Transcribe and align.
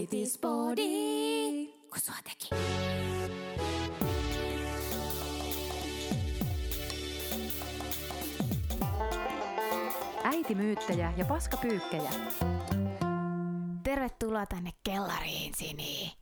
Äitispodi, 0.00 1.66
kun 1.90 2.00
sua 2.00 2.14
teki. 2.24 2.48
Äitimyyttejä 10.24 11.12
ja 11.16 11.24
paskapyykkejä. 11.24 12.10
Tervetuloa 13.82 14.46
tänne 14.46 14.70
kellariin, 14.84 15.54
Sini. 15.54 16.12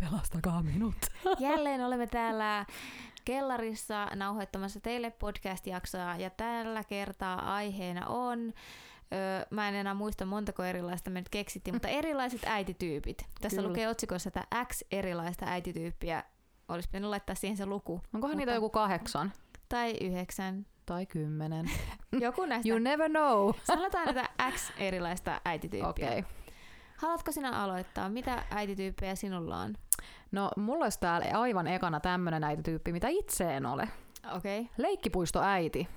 Pelastakaa 0.00 0.62
minut. 0.62 0.96
Jälleen 1.38 1.80
olemme 1.80 2.06
täällä 2.06 2.66
kellarissa 3.24 4.06
nauhoittamassa 4.14 4.80
teille 4.80 5.10
podcast-jaksoa 5.10 6.16
ja 6.16 6.30
tällä 6.30 6.84
kertaa 6.84 7.54
aiheena 7.54 8.06
on, 8.06 8.52
öö, 9.12 9.46
mä 9.50 9.68
en 9.68 9.74
enää 9.74 9.94
muista 9.94 10.26
montako 10.26 10.62
erilaista 10.62 11.10
me 11.10 11.20
nyt 11.20 11.28
keksittiin, 11.28 11.74
mutta 11.74 11.88
erilaiset 11.88 12.40
äitityypit. 12.46 13.26
Tässä 13.40 13.56
Kyllä. 13.56 13.68
lukee 13.68 13.88
otsikossa, 13.88 14.28
että 14.28 14.44
X 14.72 14.82
erilaista 14.90 15.46
äitityyppiä. 15.48 16.24
Olisi 16.68 16.88
pitänyt 16.88 17.10
laittaa 17.10 17.34
siihen 17.34 17.56
se 17.56 17.66
luku. 17.66 17.92
Onkohan 17.92 18.12
Mutta- 18.20 18.36
niitä 18.36 18.52
joku 18.54 18.70
kahdeksan 18.70 19.32
Tai 19.68 19.96
yhdeksän. 20.00 20.66
tai 20.86 21.06
kymmenen? 21.06 21.70
Joku 22.20 22.44
näistä. 22.46 22.68
You 22.68 22.78
never 22.78 23.10
know. 23.10 23.52
Sanotaan, 23.64 24.08
että 24.08 24.28
X 24.50 24.72
erilaista 24.78 25.40
äitityyppiä. 25.44 25.88
Okei. 25.90 26.18
Okay. 26.18 26.30
Haluatko 26.96 27.32
sinä 27.32 27.50
aloittaa? 27.50 28.08
Mitä 28.08 28.44
äitityyppejä 28.50 29.14
sinulla 29.14 29.56
on? 29.60 29.74
No, 30.32 30.50
mulla 30.56 30.84
olisi 30.84 31.00
täällä 31.00 31.40
aivan 31.40 31.66
ekana 31.66 32.00
tämmönen 32.00 32.44
äitityyppi, 32.44 32.92
mitä 32.92 33.08
itse 33.08 33.56
en 33.56 33.66
ole. 33.66 33.88
Okei. 34.36 34.60
Okay. 34.60 34.72
Leikkipuistoäiti. 34.78 35.88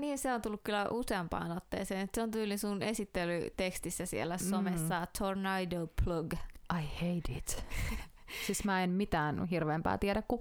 Niin 0.00 0.18
se 0.18 0.32
on 0.34 0.42
tullut 0.42 0.60
kyllä 0.64 0.86
useampaan 0.90 1.52
otteeseen. 1.52 2.08
Se 2.14 2.22
on 2.22 2.30
tyyli 2.30 2.58
sun 2.58 2.82
esittelytekstissä 2.82 4.06
siellä 4.06 4.38
somessa 4.38 5.06
Tornado 5.18 5.86
Plug. 6.04 6.32
I 6.80 6.86
hate 6.94 7.32
it. 7.38 7.64
siis 8.46 8.64
mä 8.64 8.82
en 8.82 8.90
mitään 8.90 9.44
hirveämpää 9.46 9.98
tiedä 9.98 10.22
kuin 10.28 10.40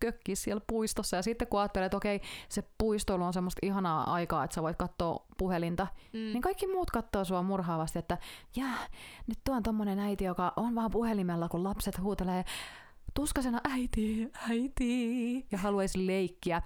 kökki 0.00 0.36
siellä 0.36 0.62
puistossa. 0.66 1.16
Ja 1.16 1.22
sitten 1.22 1.48
kun 1.48 1.60
ajattelee, 1.60 1.86
että 1.86 1.96
okei, 1.96 2.20
se 2.48 2.62
puistoilu 2.78 3.24
on 3.24 3.32
semmoista 3.32 3.66
ihanaa 3.66 4.12
aikaa, 4.12 4.44
että 4.44 4.54
sä 4.54 4.62
voit 4.62 4.76
katsoa 4.76 5.26
puhelinta, 5.38 5.86
Mm. 6.12 6.18
niin 6.18 6.42
kaikki 6.42 6.66
muut 6.66 6.90
katsoo 6.90 7.24
sua 7.24 7.42
murhaavasti, 7.42 7.98
että 7.98 8.18
jää, 8.56 8.78
nyt 9.26 9.38
tuo 9.44 9.54
on 9.56 9.62
tommonen 9.62 9.98
äiti, 9.98 10.24
joka 10.24 10.52
on 10.56 10.74
vaan 10.74 10.90
puhelimella, 10.90 11.48
kun 11.48 11.64
lapset 11.64 12.00
huutelee 12.00 12.44
tuskasena 13.14 13.60
äiti, 13.70 14.30
äiti, 14.50 15.46
ja 15.52 15.58
haluaisi 15.58 16.06
leikkiä. 16.06 16.62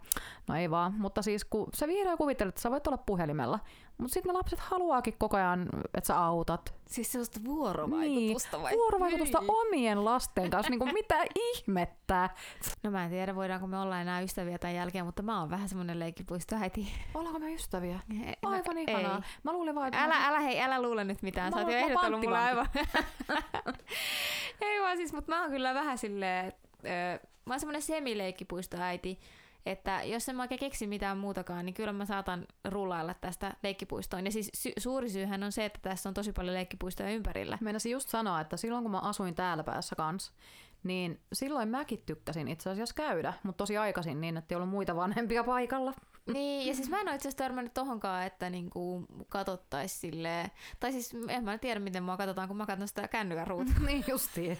No 0.48 0.54
ei 0.56 0.70
vaan, 0.70 0.94
mutta 0.98 1.22
siis 1.22 1.44
kun 1.44 1.66
sä 1.74 1.88
vihreä 1.88 2.16
kuvittelet, 2.16 2.48
että 2.52 2.60
sä 2.62 2.70
voit 2.70 2.86
olla 2.86 2.98
puhelimella, 2.98 3.58
mutta 3.98 4.14
sitten 4.14 4.28
ne 4.32 4.38
lapset 4.38 4.60
haluaakin 4.60 5.14
koko 5.18 5.36
ajan, 5.36 5.68
että 5.94 6.06
sä 6.06 6.18
autat. 6.18 6.74
Siis 6.86 7.12
sellaista 7.12 7.40
vuorovaikutusta 7.44 8.56
niin, 8.56 8.62
vai? 8.62 8.72
vuorovaikutusta 8.72 9.40
Niin. 9.40 9.50
omien 9.50 10.04
lasten 10.04 10.50
kanssa, 10.50 10.70
niin 10.70 10.78
kuin 10.78 10.92
mitä 10.92 11.24
ihmettä. 11.34 12.30
No 12.82 12.90
mä 12.90 13.04
en 13.04 13.10
tiedä, 13.10 13.34
voidaanko 13.34 13.66
me 13.66 13.78
olla 13.78 14.00
enää 14.00 14.20
ystäviä 14.20 14.58
tämän 14.58 14.74
jälkeen, 14.76 15.04
mutta 15.06 15.22
mä 15.22 15.40
oon 15.40 15.50
vähän 15.50 15.68
semmonen 15.68 15.98
leikkipuistoäiti. 15.98 16.92
Ollaanko 17.14 17.38
me 17.38 17.52
ystäviä? 17.54 18.00
Ei, 18.26 18.34
Aivan 18.42 18.74
mä- 18.74 18.80
ihanaa. 18.80 19.16
ei. 19.16 19.22
Mä 19.42 19.52
luulin 19.52 19.74
vaan, 19.74 19.88
että... 19.88 20.04
Älä, 20.04 20.26
älä 20.26 20.40
hei, 20.40 20.60
älä 20.60 20.82
luule 20.82 21.04
nyt 21.04 21.22
mitään. 21.22 21.52
Mä 21.52 21.56
Sä 21.60 21.64
oot 21.64 21.72
jo 21.72 21.78
mä 21.80 21.86
ehdotellut 21.86 22.20
mulle 22.20 22.38
aivan. 22.38 22.66
ei 24.60 24.80
vaan 24.80 24.96
siis, 24.96 25.12
mutta 25.12 25.32
mä 25.32 25.40
oon 25.42 25.50
kyllä 25.50 25.74
vähän 25.74 25.98
silleen, 25.98 26.41
ö, 26.84 27.26
mä 27.44 27.52
oon 27.54 27.60
semmonen 27.60 27.82
semileikkipuistoäiti, 27.82 29.20
että 29.66 30.02
jos 30.02 30.28
en 30.28 30.36
mä 30.36 30.42
oikein 30.42 30.58
keksi 30.58 30.86
mitään 30.86 31.18
muutakaan, 31.18 31.66
niin 31.66 31.74
kyllä 31.74 31.92
mä 31.92 32.04
saatan 32.04 32.46
rullailla 32.64 33.14
tästä 33.14 33.54
leikkipuistoon. 33.62 34.24
Ja 34.24 34.32
siis 34.32 34.50
sy- 34.54 34.72
suuri 34.78 35.10
syyhän 35.10 35.42
on 35.42 35.52
se, 35.52 35.64
että 35.64 35.78
tässä 35.82 36.08
on 36.08 36.14
tosi 36.14 36.32
paljon 36.32 36.54
leikkipuistoja 36.54 37.10
ympärillä. 37.10 37.58
Meinasin 37.60 37.92
just 37.92 38.08
sanoa, 38.08 38.40
että 38.40 38.56
silloin 38.56 38.84
kun 38.84 38.90
mä 38.90 38.98
asuin 38.98 39.34
täällä 39.34 39.64
päässä 39.64 39.96
kanssa, 39.96 40.32
niin 40.82 41.20
silloin 41.32 41.68
mäkin 41.68 42.02
tykkäsin 42.06 42.48
itse 42.48 42.70
asiassa 42.70 42.94
käydä, 42.94 43.32
mutta 43.42 43.58
tosi 43.62 43.76
aikaisin 43.76 44.20
niin, 44.20 44.36
että 44.36 44.54
ei 44.54 44.56
ollut 44.56 44.70
muita 44.70 44.96
vanhempia 44.96 45.44
paikalla. 45.44 45.92
Niin, 46.26 46.68
ja 46.68 46.74
siis 46.74 46.88
mä 46.90 47.00
en 47.00 47.08
ole 47.08 47.14
itse 47.14 47.28
asiassa 47.28 47.44
törmännyt 47.44 47.74
tohonkaan, 47.74 48.22
että 48.26 48.50
niinku 48.50 49.06
katottais 49.28 50.00
silleen, 50.00 50.50
tai 50.80 50.92
siis 50.92 51.14
en 51.28 51.44
mä 51.44 51.58
tiedä 51.58 51.80
miten 51.80 52.02
mua 52.02 52.16
katsotaan, 52.16 52.48
kun 52.48 52.56
mä 52.56 52.66
katson 52.66 52.88
sitä 52.88 53.08
kännykän 53.08 53.46
ruutua. 53.46 53.74
niin 53.86 54.04
justiin. 54.08 54.56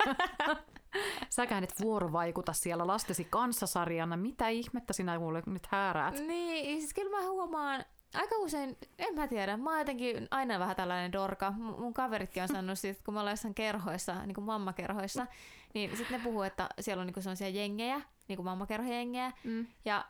Säkään 1.31 1.64
et 1.64 1.75
vuorovaikuta 1.81 2.53
siellä 2.53 2.87
lastesi 2.87 3.25
kanssasarjana. 3.25 4.16
Mitä 4.16 4.48
ihmettä 4.48 4.92
sinä 4.92 5.19
kuule 5.19 5.42
nyt 5.47 5.66
hääräät? 5.66 6.14
Niin, 6.26 6.81
siis 6.81 6.94
kyllä 6.94 7.16
mä 7.16 7.28
huomaan, 7.28 7.84
aika 8.14 8.37
usein, 8.37 8.76
en 8.98 9.14
mä 9.14 9.28
tiedä, 9.28 9.56
mä 9.56 9.70
oon 9.70 9.78
jotenkin 9.78 10.28
aina 10.31 10.58
vähän 10.58 10.76
tällainen 10.76 11.12
dorka. 11.12 11.50
Mun 11.53 11.94
kaveritkin 11.94 12.42
on 12.42 12.48
sanonut 12.48 12.78
siitä, 12.78 12.91
että 12.92 13.04
kun 13.04 13.14
me 13.14 13.20
ollaan 13.20 13.32
jossain 13.32 13.54
kerhoissa, 13.54 14.26
niin 14.26 14.34
kuin 14.34 14.44
mammakerhoissa, 14.44 15.26
niin 15.75 15.97
sitten 15.97 16.19
ne 16.19 16.25
puhuu, 16.25 16.42
että 16.42 16.69
siellä 16.81 17.00
on 17.00 17.06
niinku 17.06 17.20
sellaisia 17.22 17.48
jengejä, 17.48 18.00
niin 18.28 18.37
kuin 18.37 18.44
mammakerhojengejä, 18.44 19.32
Mm. 19.44 19.66
ja 19.84 20.04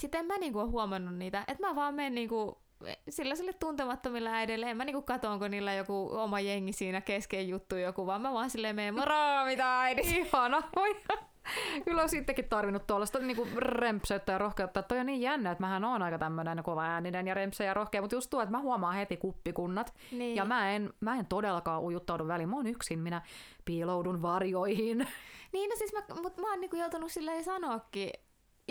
sitten 0.00 0.18
en 0.18 0.26
mä 0.26 0.38
niinku 0.38 0.58
ole 0.58 0.68
huomannut 0.68 1.14
niitä, 1.14 1.44
että 1.48 1.66
mä 1.66 1.74
vaan 1.74 1.94
menen 1.94 2.14
niinku 2.14 2.62
sillä 3.08 3.34
sille 3.34 3.52
tuntemattomilla 3.52 4.30
äidille, 4.30 4.70
en 4.70 4.76
mä 4.76 4.84
niinku 4.84 5.02
katso, 5.02 5.30
onko 5.30 5.48
niillä 5.48 5.74
joku 5.74 6.10
oma 6.12 6.40
jengi 6.40 6.72
siinä 6.72 7.00
kesken 7.00 7.48
juttu 7.48 7.76
joku, 7.76 8.06
vaan 8.06 8.20
mä 8.20 8.32
vaan 8.32 8.50
silleen 8.50 8.76
menen, 8.76 8.94
moro, 8.94 9.44
mitä 9.46 9.80
äidit? 9.80 10.06
Ihana. 10.16 10.62
Oi. 10.76 10.96
Kyllä 11.84 12.02
on 12.02 12.08
sittenkin 12.08 12.48
tarvinnut 12.48 12.86
tuollaista 12.86 13.18
niinku 13.18 13.48
rempseyttä 13.56 14.32
ja 14.32 14.38
rohkeutta. 14.38 14.82
Toi 14.82 14.98
on 14.98 15.06
niin 15.06 15.20
jännä, 15.20 15.50
että 15.50 15.62
mähän 15.62 15.84
on 15.84 16.02
aika 16.02 16.18
tämmöinen 16.18 16.62
kova 16.62 16.84
ääninen 16.84 17.26
ja 17.26 17.34
rempsä 17.34 17.64
ja 17.64 17.74
rohkea, 17.74 18.00
mutta 18.00 18.16
just 18.16 18.30
tuo, 18.30 18.42
että 18.42 18.50
mä 18.50 18.60
huomaan 18.60 18.94
heti 18.94 19.16
kuppikunnat. 19.16 19.94
Niin. 20.12 20.36
Ja 20.36 20.44
mä 20.44 20.70
en, 20.72 20.92
mä 21.00 21.16
en 21.16 21.26
todellakaan 21.26 21.82
ujuttaudu 21.82 22.28
väliin. 22.28 22.48
Mä 22.48 22.56
oon 22.56 22.66
yksin, 22.66 22.98
minä 22.98 23.22
piiloudun 23.64 24.22
varjoihin. 24.22 25.06
Niin, 25.52 25.70
no 25.70 25.76
siis 25.76 25.92
mä, 25.92 26.02
mut 26.22 26.36
mä 26.36 26.50
oon 26.50 26.60
niinku 26.60 26.76
joutunut 26.76 27.12
silleen 27.12 27.44
sanoakin, 27.44 28.10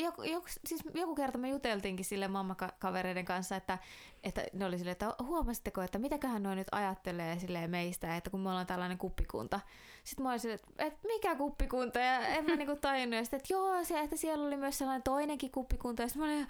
joku, 0.04 0.24
joku, 0.24 0.48
siis 0.66 0.82
joku 0.94 1.16
kerta 1.16 1.38
me 1.38 1.50
juteltiinkin 1.50 2.06
sille 2.06 2.28
mammakavereiden 2.28 3.26
kanssa, 3.26 3.56
että, 3.56 3.78
että 4.24 4.44
ne 4.54 4.66
oli 4.66 4.78
silleen, 4.78 4.92
että 4.92 5.14
huomasitteko, 5.24 5.82
että 5.82 6.00
mitäköhän 6.00 6.44
noin 6.44 6.58
nyt 6.58 6.68
ajattelee 6.72 7.40
silleen 7.40 7.70
meistä, 7.70 8.16
että 8.16 8.30
kun 8.30 8.40
me 8.40 8.50
ollaan 8.50 8.68
tällainen 8.68 8.98
kuppikunta. 8.98 9.60
Sitten 10.04 10.24
mä 10.24 10.30
olin 10.30 10.40
silleen, 10.40 10.60
että, 10.70 10.86
että 10.86 11.08
mikä 11.08 11.36
kuppikunta, 11.36 12.00
ja 12.00 12.20
en 12.28 12.46
mä 12.46 12.56
niinku 12.56 12.76
tajunnut, 12.76 13.18
ja 13.18 13.24
sitten, 13.24 13.38
että 13.38 13.54
joo, 13.54 13.84
se, 13.84 14.00
että 14.00 14.16
siellä 14.18 14.48
oli 14.48 14.58
myös 14.58 14.78
sellainen 14.78 15.04
toinenkin 15.04 15.52
kuppikunta, 15.52 16.02
ja 16.02 16.08
sitten 16.08 16.28
mä 16.28 16.34
olin, 16.34 16.48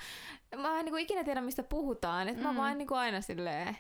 mä 0.58 0.80
en 0.80 0.86
niinku 0.86 0.98
ikinä 0.98 1.24
tiedä, 1.24 1.42
mistä 1.42 1.64
puhutaan, 1.64 2.30
että 2.30 2.44
mä 2.44 2.52
Mm. 2.52 2.58
vaan 2.58 2.78
niinku 2.78 2.94
aina 2.96 3.22
silleen, 3.22 3.78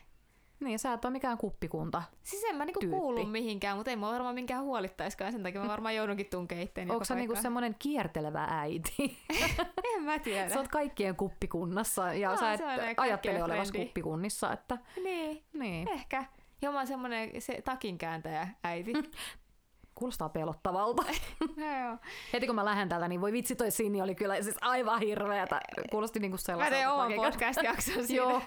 Niin, 0.59 0.79
sä 0.79 0.93
et 0.93 1.05
ole 1.05 1.11
mikään 1.13 1.37
kuppikunta. 1.37 2.03
Siis 2.23 2.43
en 2.43 2.55
mä 2.55 2.65
niinku 2.65 2.79
Tyyppi. 2.79 2.97
kuulu 2.97 3.25
mihinkään, 3.25 3.77
mutta 3.77 3.89
ei 3.91 3.95
mua 3.97 4.11
varmaan 4.11 4.35
minkään 4.35 4.63
huolittaiskaan. 4.63 5.31
Sen 5.31 5.43
takia 5.43 5.61
mä 5.61 5.67
varmaan 5.67 5.95
joudunkin 5.95 6.25
tunkemaan 6.25 6.63
itteeni 6.63 6.91
Onko 6.91 7.05
sä 7.05 7.15
niinku 7.15 7.35
semmoinen 7.35 7.75
kiertelevä 7.79 8.47
äiti? 8.49 9.17
En 9.95 10.03
mä 10.03 10.19
tiedä. 10.19 10.49
sä 10.49 10.59
oot 10.59 10.67
kaikkien 10.67 11.15
kuppikunnassa 11.15 12.13
ja 12.13 12.29
Mä 12.29 12.37
sä 12.37 12.53
et 12.53 12.61
ajattele 12.97 13.39
frendi. 13.39 13.77
kuppikunnissa. 13.85 14.51
Että, 14.53 14.77
Niin, 15.03 15.43
niin. 15.53 15.87
ehkä. 15.89 16.25
Ja 16.61 16.71
mä 16.71 16.77
oon 16.77 16.87
semmonen 16.87 17.41
se 17.41 17.61
takinkääntäjä 17.61 18.47
äiti. 18.63 18.93
Kuulostaa 19.95 20.29
pelottavalta. 20.29 21.03
Joo. 21.85 21.97
Heti 22.33 22.45
kun 22.47 22.55
mä 22.55 22.65
lähden 22.65 22.89
täältä, 22.89 23.07
niin 23.07 23.21
voi 23.21 23.31
vitsi 23.31 23.55
toi 23.55 23.71
Sini 23.71 24.01
oli 24.01 24.15
kyllä 24.15 24.41
siis 24.43 24.55
aivan 24.61 24.99
hirveätä. 24.99 25.61
Kuulosti 25.91 26.19
niinku 26.19 26.35
Mä 26.35 26.41
sellaiselta. 26.41 26.77
teen 26.77 26.89
oman 26.89 27.13
podcast-jakson 27.13 28.07
siinä. 28.07 28.23
Joo. 28.23 28.41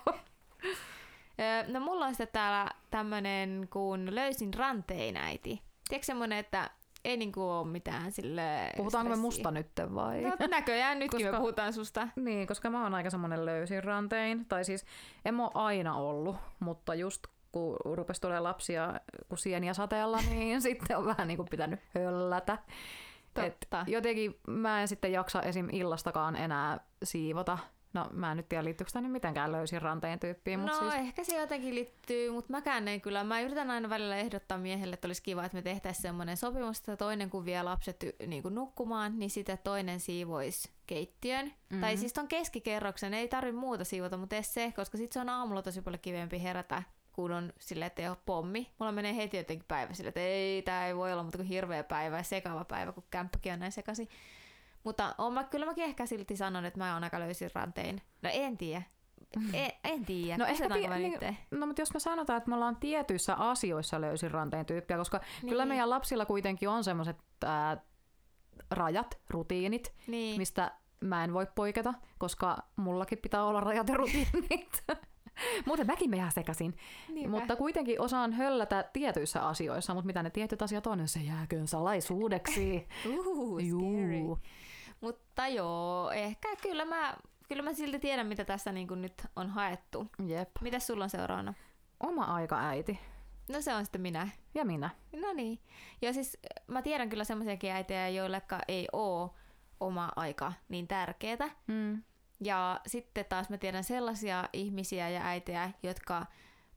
No 1.68 1.80
mulla 1.80 2.06
on 2.06 2.14
sitten 2.14 2.28
täällä 2.32 2.70
tämmönen 2.90 3.68
kuin 3.70 4.14
löysin 4.14 4.54
rantein 4.54 5.16
äiti. 5.16 5.62
Tiedätkö 5.88 6.06
semmonen, 6.06 6.38
että 6.38 6.70
ei 7.04 7.16
niinku 7.16 7.42
oo 7.42 7.64
mitään 7.64 8.12
sille 8.12 8.72
Puhutaanko 8.76 9.10
me 9.10 9.16
musta 9.16 9.50
nytten 9.50 9.94
vai? 9.94 10.20
No, 10.20 10.36
näköjään 10.50 10.98
nytkin 10.98 11.20
Koska- 11.20 11.32
me 11.32 11.38
puhutaan 11.38 11.72
susta. 11.72 12.08
Niin, 12.16 12.46
koska 12.46 12.70
mä 12.70 12.82
oon 12.82 12.94
aika 12.94 13.10
semmonen 13.10 13.46
löysin 13.46 13.84
rantein. 13.84 14.46
Tai 14.46 14.64
siis 14.64 14.84
en 15.24 15.34
mä 15.34 15.42
oo 15.42 15.50
aina 15.54 15.96
ollut, 15.96 16.36
mutta 16.60 16.94
just 16.94 17.26
kun 17.52 17.76
rupesi 17.84 18.20
tulee 18.20 18.40
lapsia, 18.40 19.00
kun 19.28 19.38
sieniä 19.38 19.74
sateella, 19.74 20.18
niin 20.30 20.62
sitten 20.62 20.96
on 20.96 21.04
vähän 21.04 21.28
niin 21.28 21.36
kuin 21.36 21.48
pitänyt 21.48 21.80
höllätä. 21.94 22.58
Et 23.36 23.60
Totta. 23.60 23.84
jotenkin 23.88 24.38
mä 24.46 24.80
en 24.80 24.88
sitten 24.88 25.12
jaksa 25.12 25.42
esim. 25.42 25.68
illastakaan 25.72 26.36
enää 26.36 26.80
siivota. 27.04 27.58
No 27.92 28.08
mä 28.12 28.30
en 28.30 28.36
nyt 28.36 28.48
tiedä 28.48 28.64
liittyykö 28.64 28.92
tämä 28.92 29.02
nyt 29.02 29.12
mitenkään 29.12 29.52
löysin 29.52 29.82
ranteen 29.82 30.20
tyyppiin, 30.20 30.64
No 30.64 30.78
siis... 30.78 30.94
ehkä 30.94 31.24
se 31.24 31.40
jotenkin 31.40 31.74
liittyy, 31.74 32.30
mutta 32.30 32.50
mäkään 32.50 32.88
en 32.88 33.00
kyllä. 33.00 33.24
Mä 33.24 33.40
yritän 33.40 33.70
aina 33.70 33.90
välillä 33.90 34.16
ehdottaa 34.16 34.58
miehelle, 34.58 34.94
että 34.94 35.08
olisi 35.08 35.22
kiva, 35.22 35.44
että 35.44 35.56
me 35.56 35.62
tehtäisiin 35.62 36.02
semmoinen 36.02 36.36
sopimus, 36.36 36.78
että 36.78 36.96
toinen 36.96 37.30
kun 37.30 37.44
vie 37.44 37.62
lapset 37.62 38.04
niin 38.26 38.42
kuin 38.42 38.54
nukkumaan, 38.54 39.18
niin 39.18 39.30
sitten 39.30 39.58
toinen 39.64 40.00
siivoisi 40.00 40.70
keittiön. 40.86 41.46
Mm-hmm. 41.46 41.80
Tai 41.80 41.96
siis 41.96 42.12
ton 42.12 42.28
keskikerroksen, 42.28 43.14
ei 43.14 43.28
tarvi 43.28 43.52
muuta 43.52 43.84
siivota, 43.84 44.16
mutta 44.16 44.36
edes 44.36 44.54
se, 44.54 44.72
koska 44.76 44.98
sitten 44.98 45.14
se 45.14 45.20
on 45.20 45.28
aamulla 45.28 45.62
tosi 45.62 45.82
paljon 45.82 46.00
kivempi 46.00 46.42
herätä 46.42 46.82
kun 47.12 47.32
on 47.32 47.52
silleen, 47.58 47.86
että 47.86 48.02
ei 48.02 48.08
ole 48.08 48.16
pommi. 48.26 48.70
Mulla 48.78 48.92
menee 48.92 49.16
heti 49.16 49.36
jotenkin 49.36 49.66
päivä 49.68 49.94
silleen, 49.94 50.08
että 50.08 50.20
ei, 50.20 50.62
tämä 50.62 50.86
ei 50.86 50.96
voi 50.96 51.12
olla 51.12 51.22
mutta 51.22 51.38
kuin 51.38 51.48
hirveä 51.48 51.84
päivä 51.84 52.16
ja 52.16 52.22
sekava 52.22 52.64
päivä, 52.64 52.92
kun 52.92 53.04
kämppäkin 53.10 53.52
on 53.52 53.58
näin 53.58 53.72
sekaisin. 53.72 54.08
Mutta 54.84 55.14
on 55.18 55.32
mä, 55.32 55.44
kyllä 55.44 55.66
mäkin 55.66 55.84
ehkä 55.84 56.06
silti 56.06 56.36
sanon, 56.36 56.64
että 56.64 56.78
mä 56.78 56.94
oon 56.94 57.04
aika 57.04 57.20
löysin 57.20 57.50
rantein. 57.54 58.02
No 58.22 58.30
en 58.32 58.58
tiedä. 58.58 58.82
en, 59.52 59.72
en 59.84 60.04
tiedä. 60.04 60.36
No 60.38 60.44
ehkä 60.44 60.68
Kasetaanko 60.68 60.94
ti- 60.94 61.02
me 61.02 61.08
niin-? 61.28 61.36
No 61.50 61.66
mutta 61.66 61.82
jos 61.82 61.94
me 61.94 62.00
sanotaan, 62.00 62.36
että 62.36 62.48
me 62.48 62.54
ollaan 62.54 62.76
tietyissä 62.76 63.34
asioissa 63.34 64.00
löysin 64.00 64.30
ranteen 64.30 64.66
tyyppiä, 64.66 64.96
koska 64.96 65.20
niin. 65.42 65.48
kyllä 65.50 65.64
meidän 65.66 65.90
lapsilla 65.90 66.26
kuitenkin 66.26 66.68
on 66.68 66.84
semmoiset 66.84 67.16
rajat, 68.70 69.18
rutiinit, 69.30 69.92
Niin. 70.06 70.38
mistä 70.40 70.72
mä 71.00 71.24
en 71.24 71.32
voi 71.34 71.46
poiketa, 71.54 71.94
koska 72.18 72.58
mullakin 72.76 73.18
pitää 73.18 73.44
olla 73.44 73.60
rajat 73.60 73.88
ja 73.88 73.96
rutiinit. 73.96 74.84
Muuten 75.66 75.86
mäkin 75.86 76.10
me 76.10 76.16
jää 76.16 76.30
sekaisin. 76.30 76.76
Niinpä. 77.08 77.30
Mutta 77.30 77.56
kuitenkin 77.56 78.00
osaan 78.00 78.32
höllätä 78.32 78.84
tietyissä 78.92 79.46
asioissa, 79.48 79.94
mutta 79.94 80.06
mitä 80.06 80.22
ne 80.22 80.30
tietyt 80.30 80.62
asiat 80.62 80.86
on, 80.86 81.08
se 81.08 81.20
jääköön 81.20 81.66
salaisuudeksi. 81.68 82.88
Uhu, 83.18 83.60
scary. 83.60 84.48
Mutta 85.02 85.48
joo, 85.48 86.10
ehkä 86.10 86.48
kyllä 86.62 86.84
mä, 86.84 87.16
kyllä 87.48 87.62
mä 87.62 87.72
silti 87.74 87.98
tiedän, 87.98 88.26
mitä 88.26 88.44
tässä 88.44 88.72
niin 88.72 88.88
kuin 88.88 89.02
nyt 89.02 89.22
on 89.36 89.50
haettu. 89.50 90.06
Jep. 90.26 90.50
Mitäs 90.60 90.86
sulla 90.86 91.04
on 91.04 91.10
seuraavana? 91.10 91.54
Oma 92.00 92.24
aika 92.24 92.58
äiti. 92.68 92.98
No 93.48 93.60
se 93.60 93.74
on 93.74 93.84
sitten 93.84 94.00
minä. 94.00 94.28
Ja 94.54 94.64
minä. 94.64 94.90
No 95.20 95.32
niin. 95.32 95.58
Ja 96.02 96.12
siis 96.12 96.38
mä 96.66 96.82
tiedän 96.82 97.08
kyllä 97.08 97.24
semmoisiakin 97.24 97.70
äitejä, 97.72 98.08
joilleka 98.08 98.58
ei 98.68 98.88
oo 98.92 99.34
oma 99.80 100.08
aika 100.16 100.52
niin 100.68 100.88
tärkeetä. 100.88 101.50
Mm. 101.66 102.02
Ja 102.44 102.80
sitten 102.86 103.24
taas 103.24 103.50
mä 103.50 103.58
tiedän 103.58 103.84
sellaisia 103.84 104.48
ihmisiä 104.52 105.08
ja 105.08 105.20
äitejä, 105.24 105.70
jotka 105.82 106.26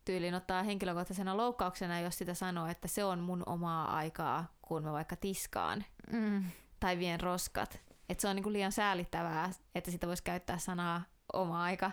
tyyliin 0.05 0.35
ottaa 0.35 0.63
henkilökohtaisena 0.63 1.37
loukkauksena, 1.37 1.99
jos 1.99 2.17
sitä 2.17 2.33
sanoo, 2.33 2.67
että 2.67 2.87
se 2.87 3.03
on 3.05 3.19
mun 3.19 3.43
omaa 3.45 3.95
aikaa, 3.97 4.45
kun 4.61 4.83
mä 4.83 4.91
vaikka 4.91 5.15
tiskaan 5.15 5.85
Mm. 6.11 6.43
tai 6.79 6.97
vien 6.97 7.19
roskat. 7.19 7.79
Että 8.09 8.21
se 8.21 8.27
on 8.27 8.35
niinku 8.35 8.51
liian 8.51 8.71
säälittävää, 8.71 9.49
että 9.75 9.91
sitä 9.91 10.07
voisi 10.07 10.23
käyttää 10.23 10.57
sanaa 10.57 11.01
oma 11.33 11.63
aika. 11.63 11.91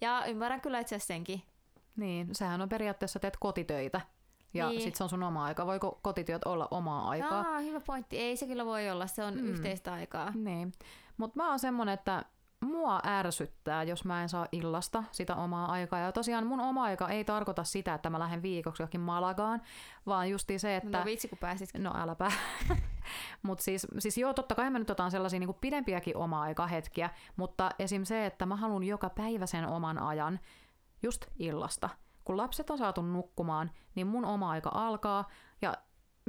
Ja 0.00 0.24
ymmärrän 0.26 0.60
kyllä 0.60 0.80
itse 0.80 0.98
senkin. 0.98 1.42
Niin, 1.96 2.34
sehän 2.34 2.60
on 2.60 2.68
periaatteessa 2.68 3.18
teet 3.18 3.36
kotitöitä. 3.40 4.00
Ja 4.54 4.66
Niin. 4.66 4.76
niin. 4.76 4.84
sit 4.84 4.94
se 4.94 5.02
on 5.04 5.10
sun 5.10 5.22
oma 5.22 5.44
aika. 5.44 5.66
Voiko 5.66 5.98
kotityöt 6.02 6.44
olla 6.44 6.68
omaa 6.70 7.08
aikaa? 7.08 7.40
Aa, 7.40 7.60
hyvä 7.60 7.80
pointti. 7.80 8.18
Ei 8.18 8.36
se 8.36 8.46
kyllä 8.46 8.66
voi 8.66 8.90
olla, 8.90 9.06
se 9.06 9.24
on 9.24 9.34
mm. 9.34 9.44
Yhteistä 9.44 9.92
aikaa. 9.92 10.32
Niin. 10.34 10.72
Mutta 11.16 11.36
mä 11.36 11.48
oon 11.48 11.58
semmonen, 11.58 11.94
että 11.94 12.24
mua 12.60 13.00
ärsyttää, 13.06 13.82
jos 13.82 14.04
mä 14.04 14.22
en 14.22 14.28
saa 14.28 14.46
illasta 14.52 15.04
sitä 15.12 15.36
omaa 15.36 15.66
aikaa. 15.72 15.98
Ja 15.98 16.12
tosiaan 16.12 16.46
mun 16.46 16.60
oma 16.60 16.84
aika 16.84 17.08
ei 17.08 17.24
tarkoita 17.24 17.64
sitä, 17.64 17.94
että 17.94 18.10
mä 18.10 18.18
lähden 18.18 18.42
viikoksi 18.42 18.82
johonkin 18.82 19.00
Malagaan, 19.00 19.62
vaan 20.06 20.30
justi 20.30 20.58
se, 20.58 20.76
että... 20.76 20.98
No 20.98 21.04
vitsi, 21.04 21.28
kun 21.28 21.38
pääsit. 21.38 21.70
No 21.78 21.92
äläpä. 21.96 22.32
mutta 23.42 23.64
siis, 23.64 23.86
siis 23.98 24.18
joo, 24.18 24.34
totta 24.34 24.54
kai 24.54 24.70
mä 24.70 24.78
nyt 24.78 24.90
otan 24.90 25.10
sellaisia 25.10 25.40
niin 25.40 25.54
pidempiäkin 25.60 26.16
oma-aikahetkiä, 26.16 27.10
mutta 27.36 27.70
esim. 27.78 28.04
se, 28.04 28.26
että 28.26 28.46
mä 28.46 28.56
haluan 28.56 28.82
joka 28.82 29.10
päivä 29.10 29.46
sen 29.46 29.66
oman 29.66 29.98
ajan 29.98 30.40
just 31.02 31.26
illasta. 31.38 31.88
Kun 32.24 32.36
lapset 32.36 32.70
on 32.70 32.78
saatu 32.78 33.02
nukkumaan, 33.02 33.70
niin 33.94 34.06
mun 34.06 34.24
oma 34.24 34.50
aika 34.50 34.70
alkaa 34.74 35.28
ja 35.62 35.74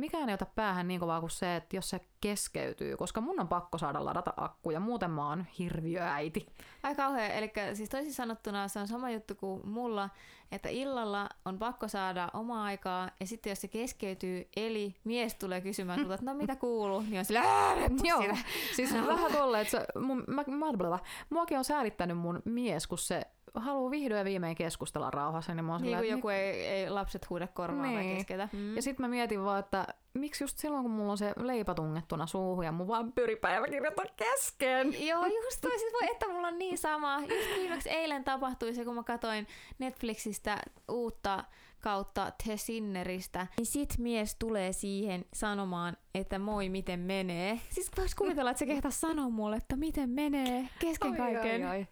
mikään 0.02 0.30
ei 0.30 0.34
ota 0.34 0.46
päähän 0.46 0.88
niin 0.88 1.00
kovaa 1.00 1.20
kuin 1.20 1.30
se, 1.30 1.56
että 1.56 1.76
jos 1.76 1.90
se 1.90 2.00
keskeytyy, 2.22 2.98
koska 2.98 3.22
mun 3.22 3.40
on 3.40 3.48
pakko 3.48 3.78
saada 3.78 4.06
ladata 4.06 4.34
akkuja, 4.38 4.80
muuten 4.80 5.12
mä 5.12 5.28
oon 5.28 5.46
hirviöäiti. 5.60 6.46
Ai 6.84 6.96
kauhean, 6.96 7.32
eli 7.32 7.52
siis 7.74 7.90
toisin 7.90 8.14
sanottuna 8.14 8.68
se 8.68 8.80
on 8.80 8.88
sama 8.88 9.10
juttu 9.10 9.36
kuin 9.36 9.70
mulla, 9.70 10.10
että 10.52 10.70
illalla 10.70 11.30
on 11.46 11.60
pakko 11.60 11.88
saada 11.88 12.30
omaa 12.34 12.64
aikaa, 12.64 13.10
ja 13.20 13.28
sitten 13.28 13.50
jos 13.50 13.62
se 13.62 13.68
keskeytyy, 13.68 14.50
eli 14.56 14.96
mies 15.04 15.36
tulee 15.36 15.62
kysymään 15.62 16.00
sulta, 16.00 16.14
että 16.14 16.26
no 16.26 16.34
mitä 16.34 16.56
kuuluu, 16.56 17.02
niin 17.02 17.20
on 17.20 17.26
sillä, 17.26 17.42
"Ää, 17.42 17.76
reppu 17.76 18.04
Joo, 18.04 18.22
sitä." 18.22 18.38
siis 18.76 18.94
vähän 18.94 19.32
tolleen, 19.32 19.62
että 19.62 19.72
se, 19.72 20.00
mun, 20.00 20.24
mä, 20.28 20.44
mä, 20.48 20.74
bla, 20.78 20.88
bla, 20.88 21.00
muakin 21.30 21.58
on 21.58 21.66
säälittänyt 21.66 22.18
mun 22.18 22.42
mies, 22.46 22.88
kun 22.88 22.98
se 22.98 23.22
haluaa 23.56 23.92
vihdoin 23.92 24.20
ja 24.20 24.26
viimein 24.26 24.56
keskustella 24.56 25.12
rauhassa, 25.12 25.54
niin 25.54 25.66
mä 25.66 25.72
oon 25.72 25.82
Niin 25.82 25.98
että 25.98 26.06
joku 26.06 26.30
ei, 26.30 26.68
ei 26.68 26.90
lapset 26.90 27.30
huuda 27.30 27.48
korvaan 27.48 27.96
niin. 27.96 28.18
keskeltä. 28.18 28.50
Mm. 28.54 28.76
Ja 28.76 28.82
sitten 28.82 29.04
mä 29.04 29.08
mietin 29.10 29.44
vaan, 29.44 29.60
että 29.60 29.88
miksi 30.14 30.44
just 30.44 30.58
silloin, 30.58 30.84
kun 30.84 30.92
mulla 30.92 31.12
on 31.12 31.18
se 31.18 31.34
leipä 31.38 31.74
tungettuna 31.74 32.28
suuhun 32.28 32.66
ja 32.66 32.72
mun 32.72 32.88
vaan 32.88 33.12
pyripäiväkirjat 33.12 34.00
on 34.00 34.06
kesken. 34.16 35.08
Joo, 35.08 35.26
just 35.26 35.62
toi, 35.62 35.80
siis 35.80 35.94
voi, 35.94 36.12
että 36.12 36.28
mulla 36.28 36.48
on 36.48 36.60
niin 36.60 36.78
sama. 36.78 37.20
Just 37.20 37.56
viimeksi 37.56 37.90
eilen 37.90 38.24
tapahtui 38.24 38.74
se, 38.74 38.86
kun 38.86 38.96
mä 38.96 39.04
katsoin 39.04 39.48
Netflixistä 39.80 40.58
uutta 40.92 41.44
kautta 41.82 42.32
The 42.44 42.58
Sinneristä, 42.58 43.48
niin 43.58 43.66
sit 43.66 43.98
mies 43.98 44.36
tulee 44.36 44.74
siihen 44.74 45.26
sanomaan, 45.34 45.98
että 46.16 46.40
moi, 46.40 46.70
miten 46.70 47.00
menee. 47.00 47.60
Siis 47.70 47.92
vois 47.98 48.16
kuvitella, 48.16 48.52
että 48.52 48.60
se 48.60 48.66
kehtaa 48.66 48.92
sanoa 48.92 49.30
mulle, 49.30 49.56
että 49.56 49.76
miten 49.76 50.10
menee 50.10 50.70
kesken 50.80 51.16
kaiken. 51.16 51.44
Ai, 51.44 51.64
ai, 51.64 51.78
ai. 51.78 51.88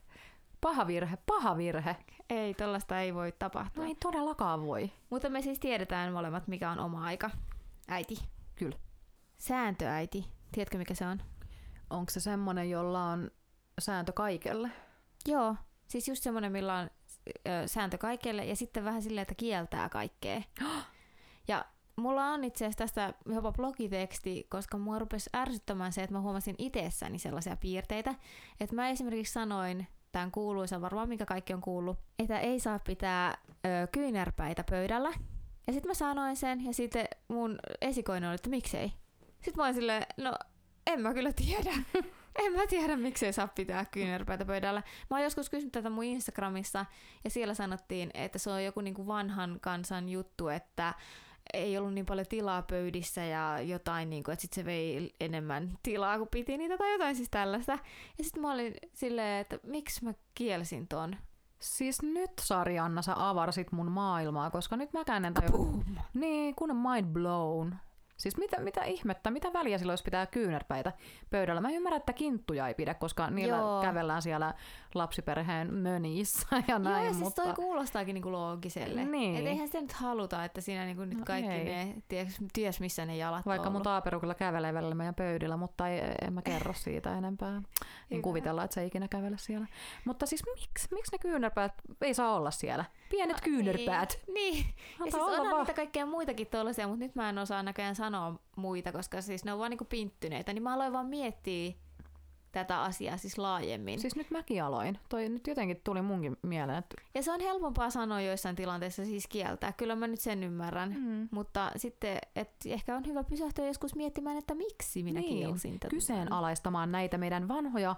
Paha 0.61 0.87
virhe, 0.87 1.17
paha 1.25 1.57
virhe. 1.57 1.95
Ei, 2.29 2.53
tollasta 2.53 3.01
ei 3.01 3.13
voi 3.13 3.31
tapahtua. 3.31 3.83
No 3.83 3.89
ei 3.89 3.95
todellakaan 3.95 4.61
voi. 4.65 4.91
Mutta 5.09 5.29
me 5.29 5.41
siis 5.41 5.59
tiedetään 5.59 6.13
molemmat, 6.13 6.47
mikä 6.47 6.71
on 6.71 6.79
oma 6.79 7.05
aika. 7.05 7.29
Äiti. 7.87 8.15
Kyllä. 8.55 8.77
Sääntöäiti. 9.37 10.25
Tiedätkö, 10.51 10.77
mikä 10.77 10.93
se 10.93 11.05
on? 11.05 11.21
Onko 11.89 12.09
se 12.09 12.19
semmonen, 12.19 12.69
jolla 12.69 13.03
on 13.03 13.31
sääntö 13.79 14.13
kaikelle? 14.13 14.71
Joo, 15.27 15.55
siis 15.87 16.07
just 16.07 16.23
semmoinen, 16.23 16.51
millä 16.51 16.77
on 16.77 16.89
ö, 17.47 17.67
sääntö 17.67 17.97
kaikelle 17.97 18.45
ja 18.45 18.55
sitten 18.55 18.85
vähän 18.85 19.01
silleen, 19.01 19.21
että 19.21 19.35
kieltää 19.35 19.89
kaikkea. 19.89 20.41
Ja 21.47 21.65
mulla 21.95 22.25
on 22.25 22.43
itse 22.43 22.65
asiassa 22.65 22.77
tästä 22.77 23.13
jopa 23.25 23.51
blogiteksti, 23.51 24.47
koska 24.49 24.77
mua 24.77 24.99
rupesi 24.99 25.29
ärsyttämään 25.35 25.93
se, 25.93 26.03
että 26.03 26.13
mä 26.13 26.21
huomasin 26.21 26.55
itsessäni 26.57 27.19
sellaisia 27.19 27.57
piirteitä, 27.57 28.15
että 28.59 28.75
mä 28.75 28.89
esimerkiksi 28.89 29.33
sanoin 29.33 29.87
tämän 30.11 30.31
kuuluisan 30.31 30.81
varmaan, 30.81 31.09
minkä 31.09 31.25
kaikki 31.25 31.53
on 31.53 31.61
kuullut, 31.61 31.97
että 32.19 32.39
ei 32.39 32.59
saa 32.59 32.79
pitää 32.79 33.37
ö, 33.65 33.87
kyynärpäitä 33.91 34.63
pöydällä. 34.69 35.09
Ja 35.67 35.73
sitten 35.73 35.89
mä 35.89 35.93
sanoin 35.93 36.35
sen 36.35 36.65
ja 36.65 36.73
sitten 36.73 37.05
mun 37.27 37.59
esikoinen 37.81 38.29
oli, 38.29 38.35
että 38.35 38.49
miksei. 38.49 38.93
Sitten 39.21 39.53
mä 39.57 39.63
olin 39.63 39.75
silleen, 39.75 40.03
no 40.17 40.33
en 40.87 41.01
mä 41.01 41.13
kyllä 41.13 41.33
tiedä. 41.33 41.73
En 42.45 42.53
mä 42.53 42.67
tiedä, 42.67 42.97
miksei 42.97 43.33
saa 43.33 43.47
pitää 43.47 43.85
kyynärpäitä 43.85 44.45
pöydällä. 44.45 44.83
Mä 45.09 45.17
oon 45.17 45.23
joskus 45.23 45.49
kysynyt 45.49 45.71
tätä 45.71 45.89
mun 45.89 46.03
Instagramissa, 46.03 46.85
ja 47.23 47.29
siellä 47.29 47.53
sanottiin, 47.53 48.11
että 48.13 48.39
se 48.39 48.49
on 48.49 48.63
joku 48.63 48.81
niinku 48.81 49.07
vanhan 49.07 49.57
kansan 49.61 50.09
juttu, 50.09 50.47
että 50.47 50.93
ei 51.53 51.77
ollut 51.77 51.93
niin 51.93 52.05
paljon 52.05 52.27
tilaa 52.29 52.61
pöydissä 52.61 53.23
ja 53.23 53.61
jotain, 53.61 54.09
niin 54.09 54.23
kuin, 54.23 54.33
että 54.33 54.41
sit 54.41 54.53
se 54.53 54.65
vei 54.65 55.15
enemmän 55.19 55.77
tilaa 55.83 56.17
kuin 56.17 56.29
piti 56.31 56.57
niitä 56.57 56.77
tai 56.77 56.91
jotain 56.91 57.15
siis 57.15 57.29
tällaista. 57.29 57.71
Ja 58.17 58.23
sitten 58.23 58.41
mä 58.41 58.51
olin 58.53 58.73
silleen, 58.93 59.41
että 59.41 59.59
miksi 59.63 60.05
mä 60.05 60.13
kielsin 60.33 60.87
ton. 60.87 61.15
Siis 61.59 62.01
nyt, 62.01 62.31
Sari-Anna, 62.41 63.01
sä 63.01 63.29
avarsit 63.29 63.71
mun 63.71 63.91
maailmaa, 63.91 64.51
koska 64.51 64.77
nyt 64.77 64.93
mäkään 64.93 65.25
en 65.25 65.33
tajua. 65.33 65.83
Niin, 66.13 66.55
kun 66.55 66.71
on 66.71 66.77
mind 66.77 67.13
blown. 67.13 67.75
Siis 68.19 68.37
mitä, 68.37 68.59
mitä 68.61 68.83
ihmettä, 68.83 69.31
mitä 69.31 69.53
väliä 69.53 69.77
sillä 69.77 69.91
olisi 69.91 70.03
pitää 70.03 70.25
kyynärpäitä 70.25 70.93
pöydällä? 71.29 71.61
Mä 71.61 71.71
ymmärrän, 71.71 71.99
että 71.99 72.13
kinttuja 72.13 72.67
ei 72.67 72.73
pidä, 72.73 72.93
koska 72.93 73.29
niillä 73.29 73.57
Joo. 73.57 73.81
Kävellään 73.81 74.21
siellä 74.21 74.53
lapsiperheen 74.95 75.73
mönissä 75.73 76.47
ja 76.67 76.79
näin. 76.79 76.95
Joo, 76.95 77.05
ja 77.05 77.11
siis 77.11 77.23
mutta... 77.23 77.43
toi 77.43 77.53
kuulostaakin 77.53 78.13
niinku 78.13 78.31
loogiselle. 78.31 79.05
Niin. 79.05 79.35
Et 79.35 79.45
eihän 79.47 79.67
sitä 79.67 79.81
nyt 79.81 79.91
haluta, 79.91 80.45
että 80.45 80.61
siinä 80.61 80.85
niinku 80.85 81.05
nyt 81.05 81.17
No 81.17 81.25
kaikki 81.25 81.51
ei. 81.51 81.65
ne, 81.65 81.95
ties, 82.07 82.37
ties 82.53 82.79
missä 82.79 83.05
ne 83.05 83.17
jalat 83.17 83.45
Vaikka 83.45 83.67
on 83.67 83.71
mun 83.71 83.75
ollut. 83.77 83.83
taaperu 83.83 84.19
kyllä 84.19 84.35
kävelee 84.35 84.73
välillä 84.73 84.95
meidän 84.95 85.15
pöydillä, 85.15 85.57
mutta 85.57 85.87
ei, 85.87 86.01
en 86.21 86.33
mä 86.33 86.41
kerro 86.41 86.73
siitä 86.73 87.17
enempää. 87.17 87.61
En 88.11 88.21
kuvitella, 88.21 88.63
että 88.63 88.73
se 88.73 88.81
ei 88.81 88.87
ikinä 88.87 89.07
kävele 89.07 89.37
siellä. 89.39 89.67
Mutta 90.05 90.25
siis 90.25 90.43
miksi, 90.45 90.87
miksi 90.91 91.11
ne 91.11 91.17
kyynärpäät 91.19 91.73
ei 92.01 92.13
saa 92.13 92.35
olla 92.35 92.51
siellä? 92.51 92.85
Pienet 93.09 93.37
no, 93.37 93.41
kyynärpäät. 93.43 94.19
Niin. 94.33 94.53
niin. 94.53 94.65
Ja 94.99 95.03
siis 95.11 95.15
onhan 95.15 95.45
vaan. 95.49 95.57
niitä 95.59 95.73
kaikkea 95.73 96.05
muitakin 96.05 96.47
tollasia, 96.47 96.87
mutta 96.87 97.05
nyt 97.05 97.15
mä 97.15 97.29
en 97.29 97.37
osaa 97.37 97.63
näköjään 97.63 97.95
sanoa 97.95 98.39
muita, 98.55 98.91
koska 98.91 99.21
siis 99.21 99.45
ne 99.45 99.53
on 99.53 99.59
vaan 99.59 99.69
niinku 99.69 99.85
pinttyneitä. 99.85 100.53
Niin 100.53 100.63
mä 100.63 100.73
aloin 100.73 100.93
vaan 100.93 101.05
miettiä 101.05 101.73
tätä 102.51 102.81
asiaa 102.81 103.17
siis 103.17 103.37
laajemmin. 103.37 103.99
Siis 103.99 104.15
nyt 104.15 104.31
mäkin 104.31 104.63
aloin. 104.63 104.97
Toi 105.09 105.29
nyt 105.29 105.47
jotenkin 105.47 105.81
tuli 105.83 106.01
munkin 106.01 106.37
mieleen, 106.41 106.77
että 106.77 106.95
Ja 107.15 107.23
se 107.23 107.31
on 107.31 107.39
helpompaa 107.41 107.89
sanoa 107.89 108.21
joissain 108.21 108.55
tilanteissa 108.55 109.05
siis 109.05 109.27
kieltää. 109.27 109.71
Kyllä 109.71 109.95
mä 109.95 110.07
nyt 110.07 110.19
sen 110.19 110.43
ymmärrän. 110.43 110.95
mm, 110.99 111.27
Mutta 111.31 111.71
sitten, 111.75 112.17
että 112.35 112.69
ehkä 112.69 112.95
on 112.95 113.05
hyvä 113.05 113.23
pysähtyä 113.23 113.67
joskus 113.67 113.95
miettimään, 113.95 114.37
että 114.37 114.55
miksi 114.55 115.03
minä 115.03 115.19
Niin, 115.19 115.37
kielsin 115.37 115.79
tätä. 115.79 115.89
kyseenalaistamaan 115.89 116.91
näitä 116.91 117.17
meidän 117.17 117.47
vanhoja 117.47 117.95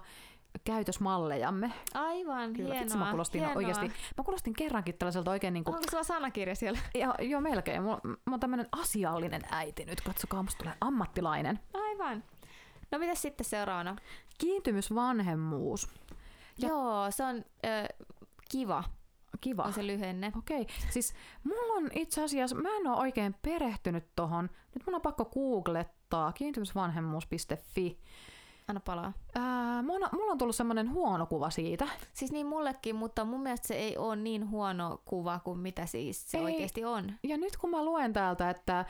käytösmallejamme. 0.64 1.72
Aivan, 1.94 2.52
Kyllä, 2.52 2.74
hienoa. 2.74 2.96
mä 2.96 3.08
kuulostin 3.10 3.38
hienoa. 3.40 3.56
oikeasti, 3.56 3.86
mä 4.18 4.24
kuulostin 4.24 4.52
kerrankin 4.54 4.94
tällaiselta 4.98 5.30
oikein 5.30 5.54
niinku, 5.54 5.70
Onko 5.72 5.84
sulla 5.90 6.02
sanakirja 6.02 6.54
siellä? 6.54 6.78
ja, 6.94 7.14
joo 7.20 7.40
melkein, 7.40 7.82
mulla, 7.82 8.00
mä 8.04 8.14
oon 8.30 8.40
tämmönen 8.40 8.68
asiallinen 8.72 9.42
äiti 9.50 9.84
nyt, 9.84 10.00
katsokaa, 10.00 10.42
musta 10.42 10.58
tulee 10.58 10.74
ammattilainen. 10.80 11.60
Aivan. 11.74 12.24
No 12.90 12.98
mitä 12.98 13.14
sitten 13.14 13.44
seuraavana? 13.46 13.96
Kiintymysvanhemmuus, 14.38 15.88
Ja- 16.58 16.68
Joo, 16.68 17.10
se 17.10 17.24
on 17.24 17.36
ö, 17.36 18.06
kiva, 18.50 18.84
kiva. 19.40 19.62
on 19.62 19.72
se 19.72 19.86
lyhenne. 19.86 20.32
Okei, 20.38 20.66
siis 20.90 21.14
mulla 21.44 21.72
on 21.74 21.88
itse 21.94 22.22
asiassa, 22.24 22.56
mä 22.56 22.68
en 22.76 22.86
ole 22.86 22.96
oikein 22.98 23.34
perehtynyt 23.42 24.04
tohon. 24.16 24.50
Nyt 24.74 24.86
mun 24.86 24.94
on 24.94 25.00
pakko 25.02 25.24
googlettaa 25.24 26.32
kiintymysvanhemmuus.fi. 26.32 27.98
Anna 28.72 28.80
palaa. 28.80 29.12
Ää, 29.34 29.82
mulla, 29.82 30.08
mulla 30.12 30.32
on 30.32 30.38
tullut 30.38 30.56
semmoinen 30.56 30.92
huono 30.92 31.26
kuva 31.26 31.50
siitä. 31.50 31.88
Siis 32.12 32.32
niin 32.32 32.46
mullekin, 32.46 32.96
mutta 32.96 33.24
mun 33.24 33.42
mielestä 33.42 33.68
se 33.68 33.74
ei 33.74 33.96
ole 33.96 34.16
niin 34.16 34.50
huono 34.50 35.02
kuva 35.04 35.40
kuin 35.44 35.58
mitä 35.58 35.86
siis 35.86 36.30
se 36.30 36.38
Ei. 36.38 36.44
oikeasti 36.44 36.84
on. 36.84 37.12
Ja 37.22 37.36
nyt 37.36 37.56
kun 37.56 37.70
mä 37.70 37.84
luen 37.84 38.12
täältä, 38.12 38.50
että 38.50 38.84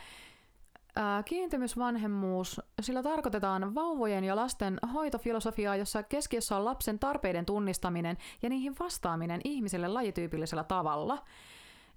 kiintymysvanhemmuus, 1.25 2.61
sillä 2.81 3.03
tarkoitetaan 3.03 3.75
vauvojen 3.75 4.23
ja 4.23 4.35
lasten 4.35 4.79
hoitofilosofiaa, 4.93 5.75
jossa 5.75 6.03
keskiössä 6.03 6.57
on 6.57 6.65
lapsen 6.65 6.99
tarpeiden 6.99 7.45
tunnistaminen 7.45 8.17
ja 8.41 8.49
niihin 8.49 8.75
vastaaminen 8.79 9.41
ihmiselle 9.43 9.87
lajityypillisellä 9.87 10.63
tavalla. 10.63 11.23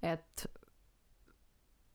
Et, 0.03 0.51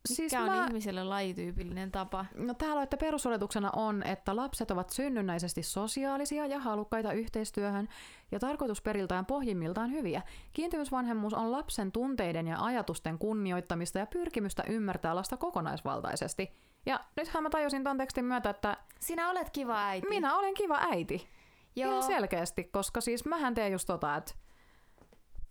Mikä 0.09 0.17
siis 0.17 0.35
on 0.35 0.47
mä, 0.47 0.65
ihmiselle 0.67 1.05
lajityypillinen 1.05 1.93
tapa? 1.93 2.27
No 2.35 2.55
täällä 2.55 2.77
on, 2.77 2.83
että 2.83 2.97
perusoletuksena 2.97 3.71
on, 3.77 4.03
että 4.03 4.37
lapset 4.37 4.71
ovat 4.71 4.91
synnynnäisesti 4.91 5.63
sosiaalisia 5.63 6.47
ja 6.47 6.59
halukkaita 6.59 7.13
yhteistyöhön 7.13 7.89
ja 8.33 8.39
tarkoitusperiltään 8.39 9.27
pohjimmiltaan 9.27 9.91
hyviä. 9.91 10.23
Kiintymysvanhemmuus 10.53 11.35
on 11.35 11.53
lapsen 11.53 11.93
tunteiden 11.93 12.47
ja 12.47 12.57
ajatusten 12.65 13.19
kunnioittamista 13.19 13.99
ja 13.99 14.07
pyrkimystä 14.07 14.63
ymmärtää 14.69 15.15
lasta 15.15 15.37
kokonaisvaltaisesti. 15.37 16.53
Ja 16.87 17.01
nythän 17.17 17.43
mä 17.43 17.51
tajusin 17.51 17.85
ton 17.85 17.99
tekstin 17.99 18.25
myötä, 18.25 18.51
että 18.51 18.77
Sinä 19.01 19.31
olet 19.31 19.51
kiva 19.51 19.85
äiti. 19.87 20.09
minä 20.09 20.37
olen 20.37 20.55
kiva 20.55 20.79
äiti. 20.81 21.29
Joo. 21.77 21.91
Ihan 21.91 22.03
selkeästi, 22.03 22.65
koska 22.65 23.01
siis 23.01 23.25
mähän 23.25 23.55
teen 23.55 23.73
just 23.73 23.87
tota, 23.87 24.17
että 24.17 24.35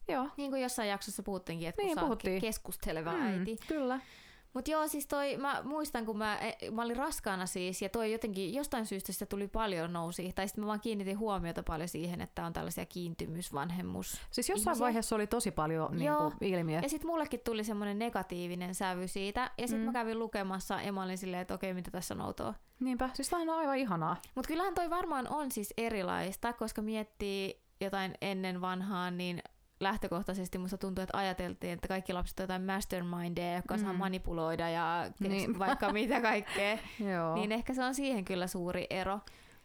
joo, 0.08 0.27
Niin 0.38 0.51
kuin 0.51 0.62
jossain 0.62 0.89
jaksossa 0.89 1.24
puhuttiinkin, 1.24 1.70
että 1.70 1.81
kun 1.81 1.86
Niin, 1.88 1.96
sä 1.96 2.01
puhuttiin. 2.01 2.41
keskusteleva 2.41 3.12
Mm, 3.12 3.22
äiti. 3.22 3.58
kyllä. 3.67 4.00
Mutta 4.53 4.72
joo, 4.72 4.88
siis 4.88 5.08
toi, 5.08 5.38
mä 5.38 5.62
muistan, 5.63 6.05
kun 6.05 6.17
mä, 6.17 6.38
e, 6.38 6.72
mä 6.72 6.81
olin 6.81 6.96
raskaana 6.98 7.46
siis, 7.46 7.81
ja 7.81 7.89
toi 7.89 8.12
jotenkin 8.12 8.53
jostain 8.53 8.86
syystä 8.86 9.12
sitä 9.13 9.25
tuli 9.25 9.48
paljon 9.48 9.93
nousi, 9.93 10.31
tai 10.36 10.48
sitten 10.48 10.63
mä 10.63 10.67
vaan 10.67 10.79
kiinnitin 10.81 11.20
huomiota 11.20 11.63
paljon 11.63 11.89
siihen, 11.89 12.22
että 12.22 12.46
on 12.46 12.53
tällaisia 12.53 12.86
kiintymysvanhemmus. 12.86 14.22
Siis 14.31 14.50
jossain 14.50 14.72
Ihmisiä. 14.74 14.84
vaiheessa 14.84 15.15
oli 15.15 15.27
tosi 15.27 15.51
paljon 15.51 15.91
niin 15.91 16.05
Joo. 16.05 16.17
kuin, 16.20 16.34
ilmiö. 16.53 16.79
Ja 16.84 16.89
sitten 16.89 17.08
mullekin 17.08 17.39
tuli 17.39 17.63
semmoinen 17.63 18.00
negatiivinen 18.00 18.75
sävy 18.75 19.08
siitä, 19.08 19.51
ja 19.58 19.67
sitten 19.67 19.79
Mm. 19.81 19.86
mä 19.86 19.93
kävin 19.93 20.20
lukemassa, 20.20 20.81
ja 20.81 20.93
mä 20.93 21.03
olin 21.03 21.17
silleen, 21.17 21.41
että 21.41 21.53
okei, 21.53 21.74
mitä 21.74 21.91
tässä 21.91 22.13
on 22.13 22.22
outoa. 22.22 22.53
Niinpä, 22.79 23.10
siis 23.13 23.29
tämä 23.29 23.41
on 23.41 23.50
aivan 23.60 23.77
ihanaa. 23.77 24.17
Mutta 24.36 24.48
kyllähän 24.48 24.74
toi 24.74 24.89
varmaan 24.89 25.27
on 25.29 25.51
siis 25.51 25.74
erilaista, 25.77 26.53
koska 26.53 26.81
miettii 26.81 27.62
jotain 27.81 28.13
ennen 28.22 28.62
vanhaa, 28.62 29.12
niin 29.12 29.41
lähtökohtaisesti 29.83 30.57
musta 30.57 30.77
tuntuu, 30.77 31.01
että 31.03 31.17
ajateltiin, 31.17 31.73
että 31.73 31.88
kaikki 31.88 32.13
lapset 32.13 32.39
on 32.39 32.43
jotain 32.43 32.65
mastermindeja, 32.65 33.55
jotka 33.55 33.73
osaa 33.73 33.93
Mm. 33.93 34.00
manipuloida 34.00 34.69
ja 34.69 35.05
Niin. 35.19 35.59
vaikka 35.59 35.93
mitä 35.93 36.21
kaikkea. 36.21 36.77
Niin 37.35 37.51
ehkä 37.51 37.73
se 37.73 37.83
on 37.83 37.95
siihen 37.95 38.25
kyllä 38.25 38.47
suuri 38.47 38.88
ero. 38.89 39.19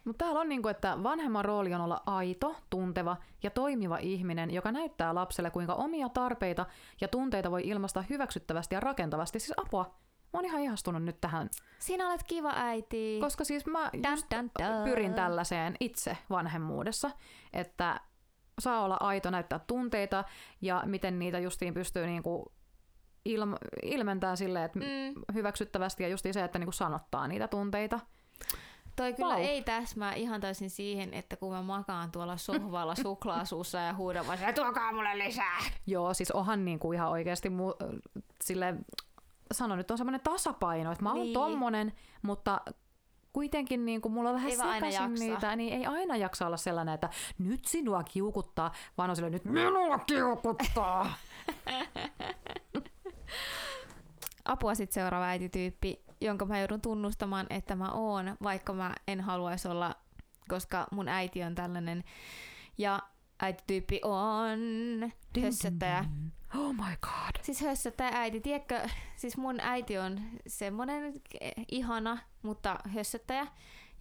Mutta 0.04 0.25
täällä 0.25 0.40
on 0.40 0.49
niinku, 0.49 0.68
että 0.68 1.02
vanhemman 1.02 1.44
rooli 1.44 1.75
on 1.75 1.80
olla 1.80 2.02
aito, 2.06 2.56
tunteva 2.70 3.16
ja 3.42 3.50
toimiva 3.50 3.99
ihminen, 3.99 4.50
joka 4.50 4.73
näyttää 4.73 5.14
lapselle, 5.14 5.50
kuinka 5.50 5.75
omia 5.75 6.08
tarpeita 6.08 6.66
ja 7.00 7.08
tunteita 7.08 7.50
voi 7.50 7.62
ilmaista 7.64 8.04
hyväksyttävästi 8.11 8.75
ja 8.75 8.80
rakentavasti. 8.80 9.40
Siis 9.40 9.58
apua. 9.58 9.85
Mä 10.32 10.38
oon 10.38 10.44
ihan 10.44 10.61
ihastunut 10.61 11.02
nyt 11.02 11.20
tähän, 11.20 11.49
Sinä 11.78 12.08
olet 12.08 12.23
kiva 12.23 12.52
äiti. 12.56 13.18
koska 13.20 13.44
siis 13.44 13.66
mä 13.66 13.90
Dun, 13.92 14.11
just 14.11 14.26
dun, 14.37 14.50
dun. 14.58 14.85
pyrin 14.85 15.14
tällaiseen 15.14 15.76
itse 15.80 16.16
vanhemmuudessa, 16.30 17.11
että 17.52 18.00
saa 18.60 18.84
olla 18.84 18.96
aito, 19.00 19.30
näyttää 19.30 19.58
tunteita 19.66 20.25
ja 20.60 20.82
miten 20.86 21.18
niitä 21.18 21.38
justiin 21.38 21.75
pystyy 21.75 22.06
niinku 22.06 22.52
ilma- 23.25 23.58
ilmentää 23.82 24.36
silleen, 24.36 24.64
että 24.64 24.78
Mm, 24.78 25.34
hyväksyttävästi 25.34 26.02
ja 26.02 26.08
justiin 26.08 26.34
se, 26.34 26.44
että 26.44 26.58
niinku 26.58 26.72
sanottaa 26.72 27.28
niitä 27.28 27.48
tunteita. 27.48 28.00
toi 28.96 29.12
kyllä 29.14 29.34
Vau. 29.34 29.42
ei 29.42 29.62
täsmää 29.62 30.14
ihan 30.14 30.40
täysin 30.40 30.70
siihen, 30.70 31.14
että 31.14 31.36
kun 31.36 31.52
mä 31.52 31.62
makaan 31.62 32.10
tuolla 32.12 32.36
sohvalla 32.36 32.94
suklaasuussa 33.02 33.78
ja 33.78 33.94
huudan 33.94 34.26
vaan, 34.26 34.38
"Sä 34.38 34.52
tuokaa 34.52 34.92
mulle 34.92 35.18
lisää. 35.18 35.58
Joo, 35.86 36.14
siis 36.14 36.30
onhan 36.30 36.64
niinku 36.64 36.92
ihan 36.92 37.08
oikeasti 37.08 37.48
mu- 37.48 37.98
sille, 38.44 38.75
sano 39.52 39.76
nyt 39.76 39.90
on 39.90 39.98
semmoinen 39.98 40.20
tasapaino, 40.20 40.92
että 40.92 41.02
mä 41.04 41.10
oon 41.10 41.18
Niin. 41.20 41.34
tommonen, 41.34 41.92
mutta 42.22 42.60
kuitenkin 43.37 43.85
niin 43.85 44.00
kuin 44.00 44.12
mulla 44.12 44.31
on 44.31 44.35
vähän 44.35 44.50
Ei 44.50 44.59
vaan 44.59 44.69
aina 44.69 44.90
sekaisin 44.90 45.11
jaksa. 45.11 45.25
niitä, 45.25 45.57
niin 45.57 45.73
ei 45.73 45.87
aina 45.87 46.16
jaksa 46.16 46.47
olla 46.47 46.57
sellainen, 46.57 46.95
että 46.95 47.11
nyt 47.38 47.64
sinua 47.64 48.02
kiukuttaa, 48.02 48.73
vaan 48.99 49.11
on 49.11 49.16
silleen, 49.16 49.33
nyt 49.33 49.45
minua 49.45 49.99
kiukuttaa. 49.99 51.14
Apua 54.45 54.75
sitten 54.75 55.02
seuraava 55.02 55.26
äitityyppi, 55.26 56.05
jonka 56.21 56.45
mä 56.45 56.59
joudun 56.59 56.81
tunnustamaan, 56.81 57.47
että 57.50 57.76
mä 57.76 57.93
oon, 57.93 58.37
vaikka 58.43 58.73
mä 58.73 58.95
en 59.09 59.21
haluaisi 59.21 59.69
olla, 59.69 59.95
koska 60.49 60.87
mun 60.93 61.09
äiti 61.09 61.43
on 61.43 61.55
tällainen. 61.55 62.05
Ja 62.78 63.02
äitityyppi 63.43 64.00
on 64.05 64.59
hössöttäjä. 65.43 66.05
Oh 66.58 66.72
my 66.72 66.96
god. 67.00 67.42
Siis 67.42 67.60
hössöttäjä 67.60 68.10
äiti, 68.12 68.40
tiedätkö, 68.40 68.88
siis 69.16 69.36
mun 69.36 69.60
äiti 69.60 69.98
on 69.98 70.20
semmonen 70.46 71.12
ihana, 71.70 72.18
mutta 72.42 72.78
hössöttäjä. 72.94 73.46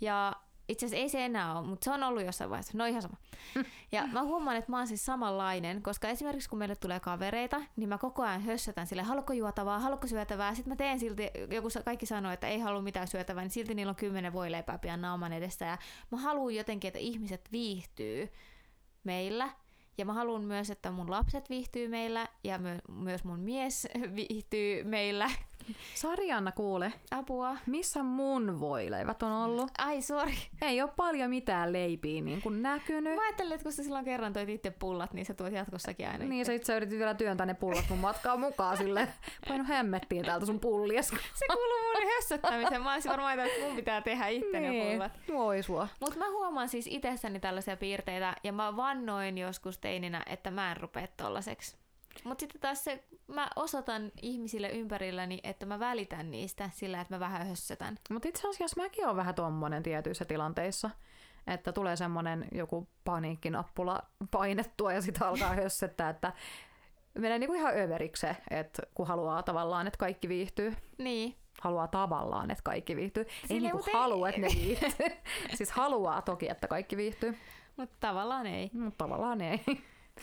Ja 0.01 0.33
itse 0.69 0.85
asiassa 0.85 1.01
ei 1.01 1.09
se 1.09 1.25
enää 1.25 1.59
ole, 1.59 1.67
mutta 1.67 1.85
se 1.85 1.91
on 1.91 2.03
ollut 2.03 2.25
jossain 2.25 2.49
vaiheessa. 2.49 2.77
No 2.77 2.85
ihan 2.85 3.01
sama. 3.01 3.17
Ja 3.91 4.07
mä 4.07 4.23
huomaan, 4.23 4.57
että 4.57 4.71
mä 4.71 4.77
oon 4.77 4.87
siis 4.87 5.05
samanlainen, 5.05 5.83
koska 5.83 6.07
esimerkiksi 6.07 6.49
kun 6.49 6.59
meille 6.59 6.75
tulee 6.75 6.99
kavereita, 6.99 7.61
niin 7.75 7.89
mä 7.89 7.97
koko 7.97 8.23
ajan 8.23 8.41
hössötän 8.41 8.87
sille, 8.87 9.03
haluatko 9.03 9.33
juotavaa, 9.33 9.79
haluatko 9.79 10.07
syötävää. 10.07 10.55
Sitten 10.55 10.71
mä 10.71 10.75
teen 10.75 10.99
silti, 10.99 11.29
joku 11.51 11.67
kaikki 11.85 12.05
sanoo, 12.05 12.31
että 12.31 12.47
ei 12.47 12.59
halua 12.59 12.81
mitään 12.81 13.07
syötävää, 13.07 13.43
niin 13.43 13.51
silti 13.51 13.75
niillä 13.75 13.89
on 13.89 13.95
kymmenen 13.95 14.33
voileipää 14.33 14.77
pian 14.77 15.01
naaman 15.01 15.33
edessä. 15.33 15.65
Ja 15.65 15.77
mä 16.11 16.17
haluan 16.17 16.55
jotenkin, 16.55 16.87
että 16.87 16.99
ihmiset 16.99 17.51
viihtyy 17.51 18.29
meillä. 19.03 19.49
Ja 19.97 20.05
mä 20.05 20.13
haluan 20.13 20.43
myös, 20.43 20.69
että 20.69 20.91
mun 20.91 21.11
lapset 21.11 21.49
viihtyy 21.49 21.87
meillä 21.87 22.27
ja 22.43 22.57
my- 22.57 23.03
myös 23.03 23.23
mun 23.23 23.39
mies 23.39 23.87
viihtyy 24.15 24.83
meillä. 24.83 25.31
Sarjanna 25.95 26.51
kuule, 26.51 26.93
Apua. 27.11 27.57
missä 27.65 28.03
mun 28.03 28.59
voileivät 28.59 29.23
on 29.23 29.31
ollut? 29.31 29.71
Ai 29.77 30.01
sori. 30.01 30.37
Ei 30.61 30.81
ole 30.81 30.91
paljon 30.95 31.29
mitään 31.29 31.73
leipiä 31.73 32.21
niin 32.21 32.41
kuin 32.41 32.61
näkynyt. 32.61 33.15
Mä 33.15 33.21
ajattelin, 33.21 33.53
että 33.53 33.63
kun 33.63 33.71
sä 33.73 33.83
silloin 33.83 34.05
kerran 34.05 34.33
toit 34.33 34.49
itse 34.49 34.71
pullat, 34.71 35.13
niin 35.13 35.25
sä 35.25 35.33
tuot 35.33 35.53
jatkossakin 35.53 36.07
aina 36.07 36.25
Niin 36.25 36.45
sä 36.45 36.53
itse 36.53 36.75
yritit 36.75 36.99
vielä 36.99 37.13
työntää 37.13 37.45
ne 37.45 37.53
pullat 37.53 37.85
mun 37.89 37.99
matkaan 37.99 38.39
mukaan 38.39 38.77
sille. 38.77 39.07
Painu 39.47 39.65
hemmettiin 39.67 40.25
täältä 40.25 40.45
sun 40.45 40.59
pullies. 40.59 41.07
Se 41.39 41.45
kuuluu 41.47 41.93
mun 41.93 42.11
hössöttämiseen. 42.15 42.81
Mä 42.81 42.93
olisin 42.93 43.11
varmaan 43.11 43.27
ajatellut, 43.27 43.53
että 43.53 43.67
mun 43.67 43.75
pitää 43.75 44.01
tehdä 44.01 44.27
itse 44.27 44.59
ne 44.59 44.69
niin, 44.69 44.91
pullat. 44.91 45.11
voi 45.33 45.63
sua. 45.63 45.87
Mutta 45.99 46.19
mä 46.19 46.29
huomaan 46.29 46.69
siis 46.69 46.87
itsessäni 46.87 47.39
tällaisia 47.39 47.77
piirteitä, 47.77 48.35
ja 48.43 48.53
mä 48.53 48.75
vannoin 48.75 49.37
joskus 49.37 49.77
teininä, 49.77 50.23
että 50.27 50.51
mä 50.51 50.71
en 50.71 50.77
rupea 50.77 51.07
tollaseksi. 51.17 51.84
Mutta 52.23 52.41
sitten 52.41 52.61
taas 52.61 52.83
se, 52.83 53.03
mä 53.27 53.47
osoitan 53.55 54.11
ihmisille 54.21 54.69
ympärilläni, 54.69 55.39
että 55.43 55.65
mä 55.65 55.79
välitän 55.79 56.31
niistä 56.31 56.69
sillä, 56.73 57.01
että 57.01 57.15
mä 57.15 57.19
vähän 57.19 57.47
hössötän. 57.47 57.97
Mutta 58.09 58.27
itse 58.27 58.49
asiassa 58.49 58.81
mäkin 58.81 59.05
olen 59.05 59.15
vähän 59.17 59.35
tommonen 59.35 59.83
tietyissä 59.83 60.25
tilanteissa. 60.25 60.89
Että 61.47 61.71
tulee 61.71 61.95
semmonen 61.95 62.47
joku 62.51 62.87
paniikkinappula 63.03 64.01
painettua 64.31 64.93
ja 64.93 65.01
sitten 65.01 65.27
alkaa 65.27 65.53
hössettää, 65.63 66.09
että 66.09 66.33
menee 67.19 67.39
niinku 67.39 67.53
ihan 67.55 67.77
överiksi 67.77 68.27
että 68.49 68.83
kun 68.93 69.07
haluaa 69.07 69.43
tavallaan, 69.43 69.87
että 69.87 69.97
kaikki 69.97 70.29
viihtyy. 70.29 70.73
Niin. 70.97 71.35
Haluaa 71.61 71.87
tavallaan, 71.87 72.51
että 72.51 72.63
kaikki 72.63 72.95
viihtyy. 72.95 73.25
Ei 73.49 73.59
niinku 73.59 73.83
ei- 73.87 73.93
halua, 73.93 74.29
että 74.29 74.41
ne 74.41 74.47
viihtyy. 74.55 74.89
siis 75.57 75.71
haluaa 75.71 76.21
toki, 76.21 76.49
että 76.49 76.67
kaikki 76.67 76.97
viihtyy, 76.97 77.37
Mutta 77.77 77.95
tavallaan 77.99 78.47
ei. 78.47 78.69
mutta 78.73 79.03
tavallaan 79.05 79.41
ei. 79.41 79.59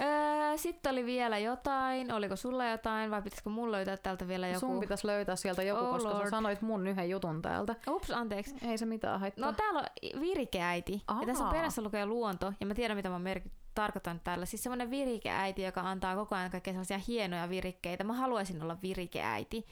Öö, 0.00 0.56
Sitten 0.56 0.92
oli 0.92 1.04
vielä 1.06 1.38
jotain. 1.38 2.12
Oliko 2.12 2.37
sulla 2.37 2.66
jotain 2.68 3.11
vai 3.11 3.22
pitäisikö 3.22 3.50
mulla 3.50 3.76
löytää 3.76 3.96
täältä 3.96 4.28
vielä 4.28 4.46
joku? 4.49 4.61
Sun 4.61 4.80
pitäisi 4.80 5.06
löytää 5.06 5.37
sieltä 5.37 5.62
joku, 5.62 5.84
Oh 5.84 5.90
koska 5.90 6.11
lord. 6.11 6.25
sä 6.25 6.30
sanoit 6.30 6.62
mun 6.62 6.87
yhden 6.87 7.11
jutun 7.11 7.42
täältä. 7.42 7.75
Ups, 7.88 8.11
anteeksi. 8.11 8.54
Ei 8.68 8.78
se 8.78 8.87
mitään 8.87 9.20
haittaa. 9.20 9.46
No 9.46 9.52
täällä 9.52 9.80
on 9.80 10.20
virikeäiti. 10.20 11.02
Ja 11.20 11.26
tässä 11.26 11.44
on 11.44 11.50
perässä 11.52 11.82
lukee 11.82 12.06
luonto. 12.06 12.52
Ja 12.61 12.66
mä 12.66 12.75
tiedän, 12.75 12.96
mitä 12.96 13.08
mä 13.08 13.18
merk- 13.34 13.50
tarkoitan 13.75 14.20
tällä. 14.25 14.46
Siis 14.46 14.62
semmoinen 14.62 14.90
virikeäiti, 14.90 15.62
joka 15.62 15.80
antaa 15.80 16.14
koko 16.16 16.34
ajan 16.34 16.50
kaikkea 16.50 16.72
sellaisia 16.72 16.99
hienoja 17.08 17.49
virikkeitä. 17.49 18.04
Mä 18.04 18.12
haluaisin 18.12 18.62
olla 18.62 18.76
virikeäiti, 18.82 19.66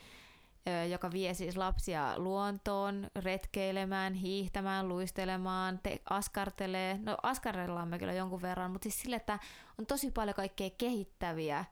joka 0.91 1.11
vie 1.13 1.35
siis 1.35 1.57
lapsia 1.57 2.13
luontoon, 2.19 3.07
retkeilemään, 3.17 4.15
hiihtämään, 4.15 4.89
luistelemaan, 4.89 5.81
te- 5.83 6.01
askartelee. 6.11 6.99
No 7.03 7.17
askarrellaan 7.23 7.89
me 7.89 7.99
kyllä 7.99 8.13
jonkun 8.13 8.43
verran, 8.43 8.71
mutta 8.71 8.83
siis 8.83 9.01
sille, 9.03 9.17
että 9.17 9.39
on 9.81 9.87
tosi 9.87 10.11
paljon 10.11 10.35
kaikkea 10.35 10.71
kehittäviä 10.79 11.65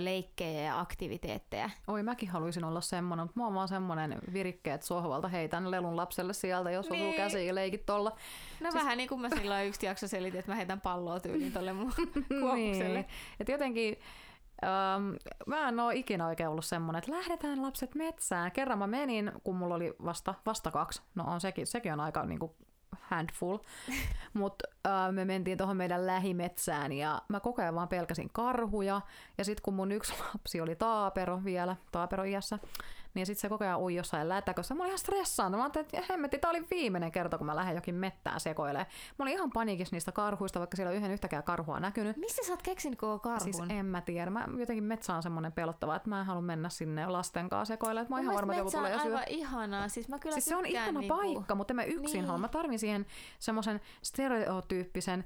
leikkejä 0.00 0.60
ja 0.62 0.80
aktiviteetteja. 0.80 1.70
Oi, 1.86 2.02
mäkin 2.02 2.28
haluaisin 2.28 2.64
olla 2.64 2.80
semmonen, 2.80 3.24
mutta 3.24 3.40
mä 3.40 3.44
oon 3.44 3.54
vaan 3.54 3.68
semmonen 3.68 4.18
virikkeet 4.32 4.82
sohvalta 4.82 5.28
heitän 5.28 5.70
lelun 5.70 5.96
lapselle 5.96 6.32
sieltä, 6.32 6.70
jos 6.70 6.86
osuu 6.86 6.96
Niin. 6.96 7.14
käsiin 7.16 7.46
ja 7.46 7.54
leikit 7.54 7.86
tolla. 7.86 8.10
No 8.60 8.70
siis... 8.70 8.74
vähän 8.74 8.96
niin 8.98 9.08
kuin 9.08 9.20
mä 9.20 9.28
silloin 9.28 9.66
yksi 9.66 9.86
jakso 9.86 10.08
selitin, 10.08 10.38
että 10.40 10.52
mä 10.52 10.56
heitän 10.56 10.80
palloa 10.80 11.20
tyyliin 11.20 11.52
tolle 11.52 11.72
mun 11.72 11.92
Niin. 11.98 12.40
kuopukselle. 12.40 13.04
Et 13.40 13.48
jotenkin, 13.48 13.96
ähm, 14.64 15.14
mä 15.46 15.68
en 15.68 15.80
oo 15.80 15.90
ikinä 15.90 16.26
oikein 16.26 16.48
ollut 16.48 16.64
semmonen, 16.64 16.98
että 16.98 17.12
lähdetään 17.12 17.62
lapset 17.62 17.94
metsään. 17.94 18.52
Kerran 18.52 18.78
mä 18.78 18.86
menin, 18.86 19.32
kun 19.44 19.56
mulla 19.56 19.74
oli 19.74 19.94
vasta, 20.04 20.34
vasta 20.46 20.70
kaksi. 20.70 21.02
No 21.14 21.24
on 21.26 21.40
sekin, 21.40 21.66
sekin 21.66 21.92
on 21.92 22.00
aika 22.00 22.24
niinku 22.26 22.56
handful. 23.00 23.58
Mutta 24.32 24.64
äh, 24.86 25.12
me 25.12 25.24
mentiin 25.24 25.58
tuohon 25.58 25.76
meidän 25.76 26.06
lähimetsään 26.06 26.92
ja 26.92 27.22
mä 27.28 27.40
koko 27.40 27.62
ajan 27.62 27.74
vaan 27.74 27.88
pelkäsin 27.88 28.30
karhuja. 28.32 29.00
Ja 29.38 29.44
sitten 29.44 29.62
kun 29.62 29.74
mun 29.74 29.92
yksi 29.92 30.14
lapsi 30.34 30.60
oli 30.60 30.76
taapero 30.76 31.40
vielä, 31.44 31.76
taaperoiässä, 31.92 32.58
niin 33.14 33.26
sitten 33.26 33.40
se 33.40 33.48
koko 33.48 33.64
ajan 33.64 33.80
ui 33.80 33.94
jossain 33.94 34.28
lätäkössä. 34.28 34.74
Mä 34.74 34.82
olin 34.82 34.88
ihan 34.90 34.98
stressaantunut. 34.98 35.58
Mä 35.58 35.64
ajattelin, 35.64 35.86
että 35.92 36.12
hemmetti, 36.12 36.38
tää 36.38 36.50
oli 36.50 36.66
viimeinen 36.70 37.12
kerta, 37.12 37.38
kun 37.38 37.46
mä 37.46 37.56
lähden 37.56 37.74
jokin 37.74 37.94
mettään 37.94 38.40
sekoilemaan. 38.40 38.86
Mä 39.18 39.22
olin 39.22 39.32
ihan 39.34 39.50
paniikissa 39.50 39.96
niistä 39.96 40.12
karhuista, 40.12 40.58
vaikka 40.58 40.76
siellä 40.76 40.90
ei 40.90 40.96
yhden 40.96 41.10
yhtäkään 41.10 41.42
karhua 41.42 41.80
näkynyt. 41.80 42.16
Missä 42.16 42.42
sä 42.46 42.52
oot 42.52 42.62
keksinyt 42.62 42.98
koko 42.98 43.18
karhun? 43.18 43.40
Siis 43.40 43.62
en 43.68 43.86
mä 43.86 44.00
tiedä. 44.00 44.30
Mä 44.30 44.48
jotenkin 44.58 44.84
metsä 44.84 45.14
on 45.14 45.22
semmoinen 45.22 45.52
pelottava, 45.52 45.96
että 45.96 46.08
mä 46.08 46.20
en 46.20 46.26
halua 46.26 46.42
mennä 46.42 46.68
sinne 46.68 47.06
lasten 47.06 47.48
kanssa 47.48 47.74
sekoilemaan. 47.74 48.06
Mä 48.10 48.16
oon 48.16 48.22
ihan 48.22 48.34
varma, 48.34 48.52
että 48.52 48.60
joku 48.60 48.70
tulee 48.70 48.90
ja 48.90 48.98
syö. 48.98 49.06
aivan 49.06 49.24
ihanaa. 49.28 49.88
Siis, 49.88 50.08
mä 50.08 50.18
kyllä 50.18 50.34
Siis 50.34 50.44
se 50.44 50.56
on 50.56 50.66
ihana 50.66 51.00
niinku... 51.00 51.16
paikka, 51.16 51.54
mutta 51.54 51.74
mä 51.74 51.82
yksin 51.84 52.12
Niin. 52.12 52.24
halua. 52.24 52.38
Mä 52.38 52.48
tarvin 52.48 52.78
siihen 52.78 53.06
semmoisen 53.38 53.80
stereotyyppisen 54.76 55.24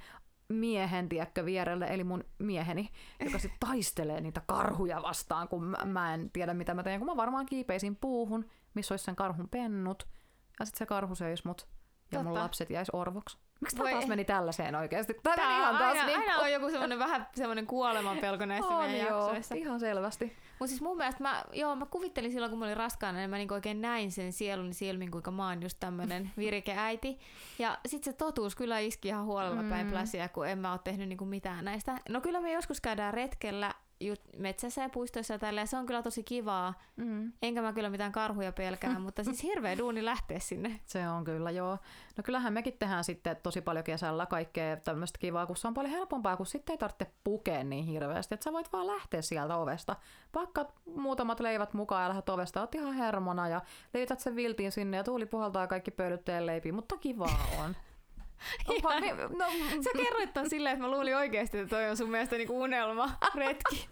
miehen, 0.48 1.08
tiedätkö, 1.08 1.44
vierelle, 1.44 1.86
eli 1.86 2.04
mun 2.04 2.24
mieheni, 2.38 2.90
joka 3.20 3.38
sitten 3.38 3.68
taistelee 3.68 4.20
niitä 4.20 4.42
karhuja 4.46 5.02
vastaan, 5.02 5.48
kun 5.48 5.64
mä, 5.64 5.84
mä 5.84 6.14
en 6.14 6.30
tiedä, 6.30 6.54
mitä 6.54 6.74
mä 6.74 6.82
teen, 6.82 7.00
kun 7.00 7.06
mä 7.06 7.16
varmaan 7.16 7.46
kiipeisin 7.46 7.96
puuhun, 7.96 8.44
missä 8.74 8.92
olisi 8.92 9.04
sen 9.04 9.16
karhun 9.16 9.48
pennut, 9.48 10.08
ja 10.60 10.66
sitten 10.66 10.78
se 10.78 10.86
karhu 10.86 11.14
söisi 11.14 11.42
mut, 11.46 11.68
ja 12.12 12.22
mun 12.22 12.34
lapset 12.34 12.70
jäis 12.70 12.88
orvoksi. 12.92 13.38
Miksi 13.60 13.78
Voi- 13.78 13.92
taas 13.92 14.06
meni 14.06 14.24
tällaiseen 14.24 14.74
oikeasti? 14.74 15.12
Meni 15.24 15.42
on 15.42 15.52
ihan 15.60 15.76
taas 15.76 15.90
aina, 15.98 16.06
niin... 16.06 16.18
aina 16.18 16.36
on 16.38 16.52
joku 16.52 16.70
semmoinen 16.70 16.98
vähän 16.98 17.26
semmoinen 17.34 17.66
kuolemanpelko 17.66 18.46
näissä 18.46 18.68
on, 18.74 18.90
meidän 18.90 19.06
joo, 19.08 19.20
jaksoissa. 19.24 19.54
ihan 19.54 19.80
selvästi. 19.80 20.36
Mutta 20.58 20.68
siis 20.68 20.80
mun 20.82 20.96
mielestä 20.96 21.22
mä, 21.22 21.44
joo, 21.52 21.76
mä 21.76 21.86
kuvittelin 21.86 22.32
silloin, 22.32 22.50
kun 22.50 22.58
mä 22.58 22.64
olin 22.64 22.76
raskaana, 22.76 23.18
niin 23.18 23.30
mä 23.30 23.36
niinku 23.36 23.54
oikein 23.54 23.80
näin 23.80 24.12
sen 24.12 24.32
sieluni 24.32 24.72
silmin, 24.74 25.10
kuinka 25.10 25.30
mä 25.30 25.48
oon 25.48 25.62
just 25.62 25.76
tämmönen 25.80 26.30
virikeäiti. 26.38 27.18
Ja 27.58 27.78
sit 27.86 28.04
se 28.04 28.12
totuus 28.12 28.54
kyllä 28.56 28.78
iski 28.78 29.08
ihan 29.08 29.24
huolella 29.24 29.62
päin 29.70 29.86
Mm. 29.86 29.90
pläsiä, 29.92 30.28
kun 30.28 30.48
en 30.48 30.58
mä 30.58 30.72
oo 30.72 30.78
tehnyt 30.78 31.08
niinku 31.08 31.24
mitään 31.24 31.64
näistä. 31.64 31.96
No 32.08 32.20
kyllä 32.20 32.40
me 32.40 32.52
joskus 32.52 32.80
käydään 32.80 33.14
retkellä 33.14 33.74
just 34.00 34.22
metsässä 34.36 34.82
ja 34.82 34.88
puistoissa 34.88 35.34
ja 35.34 35.38
tällä, 35.38 35.60
ja 35.60 35.66
se 35.66 35.76
on 35.76 35.86
kyllä 35.86 36.02
tosi 36.02 36.22
kivaa. 36.22 36.74
Mm. 36.96 37.32
Enkä 37.42 37.62
mä 37.62 37.72
kyllä 37.72 37.90
mitään 37.90 38.12
karhuja 38.12 38.52
pelkää, 38.52 38.98
mutta 39.04 39.24
siis 39.24 39.42
hirveä 39.42 39.78
duuni 39.78 40.04
lähteä 40.04 40.38
sinne. 40.38 40.80
Se 40.86 41.08
on 41.08 41.24
kyllä, 41.24 41.50
joo. 41.50 41.78
No 42.16 42.22
kyllähän 42.24 42.52
mekin 42.52 42.76
tehdään 42.78 43.04
sitten 43.04 43.36
tosi 43.42 43.60
paljon 43.60 43.84
kesällä 43.84 44.26
kaikkea 44.26 44.76
tämmöistä 44.76 45.18
kivaa, 45.18 45.46
kun 45.46 45.56
se 45.56 45.68
on 45.68 45.74
paljon 45.74 45.94
helpompaa, 45.94 46.36
kun 46.36 46.46
sitten 46.46 46.72
ei 46.72 46.78
tarvitse 46.78 47.06
pukea 47.24 47.64
niin 47.64 47.84
hirveästi, 47.84 48.34
että 48.34 48.44
sä 48.44 48.52
voit 48.52 48.72
vaan 48.72 48.86
lähteä 48.86 49.22
sieltä 49.22 49.56
ovesta. 49.56 49.96
Pakkaat 50.32 50.74
muutamat 50.94 51.40
leivät 51.40 51.74
mukaan 51.74 52.02
ja 52.02 52.08
lähdet 52.08 52.28
ovesta, 52.28 52.60
oot 52.60 52.74
ihan 52.74 52.94
hermona 52.94 53.48
ja 53.48 53.60
leität 53.94 54.20
sen 54.20 54.36
viltiin 54.36 54.72
sinne 54.72 54.96
ja 54.96 55.04
tuuli 55.04 55.26
puhaltaa 55.26 55.66
kaikki 55.66 55.90
pöydytteen 55.90 56.46
leipiin, 56.46 56.74
mutta 56.74 56.96
kivaa 56.96 57.46
on. 57.58 57.76
Onpa, 58.68 59.00
niin, 59.00 59.16
no, 59.16 59.44
Sä 59.84 59.90
kerroit 59.96 60.32
ton 60.32 60.50
silleen, 60.50 60.72
että 60.72 60.84
mä 60.86 60.90
luulin 60.90 61.16
oikeasti, 61.16 61.58
että 61.58 61.76
toi 61.76 61.90
on 61.90 61.96
sun 61.96 62.10
mielestä 62.10 62.36
niinku 62.36 62.62
unelma 62.62 63.10
retki. 63.34 63.88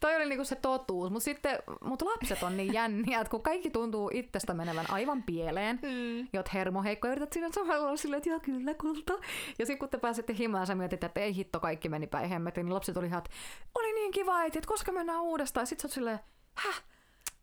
toi 0.00 0.16
oli 0.16 0.26
niinku 0.26 0.44
se 0.44 0.54
totuus, 0.56 1.10
mutta 1.10 1.24
sitten 1.24 1.58
mut 1.80 2.02
lapset 2.02 2.42
on 2.42 2.56
niin 2.56 2.72
jänniä, 2.72 3.20
että 3.20 3.30
kun 3.30 3.42
kaikki 3.42 3.70
tuntuu 3.70 4.10
itsestä 4.14 4.54
menevän 4.54 4.86
aivan 4.90 5.22
pieleen, 5.22 5.78
Mm. 5.82 6.18
ja 6.32 6.40
oot 6.40 6.54
hermoheikko, 6.54 7.06
ja 7.06 7.12
yrität 7.12 7.32
siinä 7.32 7.48
samalla 7.52 7.86
olla 7.86 7.96
silleen, 7.96 8.18
että 8.18 8.30
joo 8.30 8.40
kyllä 8.40 8.74
kulta. 8.74 9.12
Ja 9.58 9.66
sitten 9.66 9.78
kun 9.78 9.88
te 9.88 9.98
pääsette 9.98 10.34
himaan, 10.38 10.66
sä 10.66 10.74
mietit, 10.74 11.04
että 11.04 11.20
ei 11.20 11.34
hitto, 11.34 11.60
kaikki 11.60 11.88
meni 11.88 12.06
päin 12.06 12.28
hemmetin, 12.28 12.66
niin 12.66 12.74
lapset 12.74 12.96
oli 12.96 13.06
ihan, 13.06 13.18
että 13.18 13.30
oli 13.74 13.92
niin 13.92 14.12
kiva 14.12 14.44
että 14.44 14.60
koska 14.66 14.92
mennään 14.92 15.20
uudestaan. 15.22 15.62
Ja 15.62 15.66
sit 15.66 15.80
sä 15.80 15.86
oot 15.88 15.92
silleen, 15.92 16.18
häh? 16.54 16.82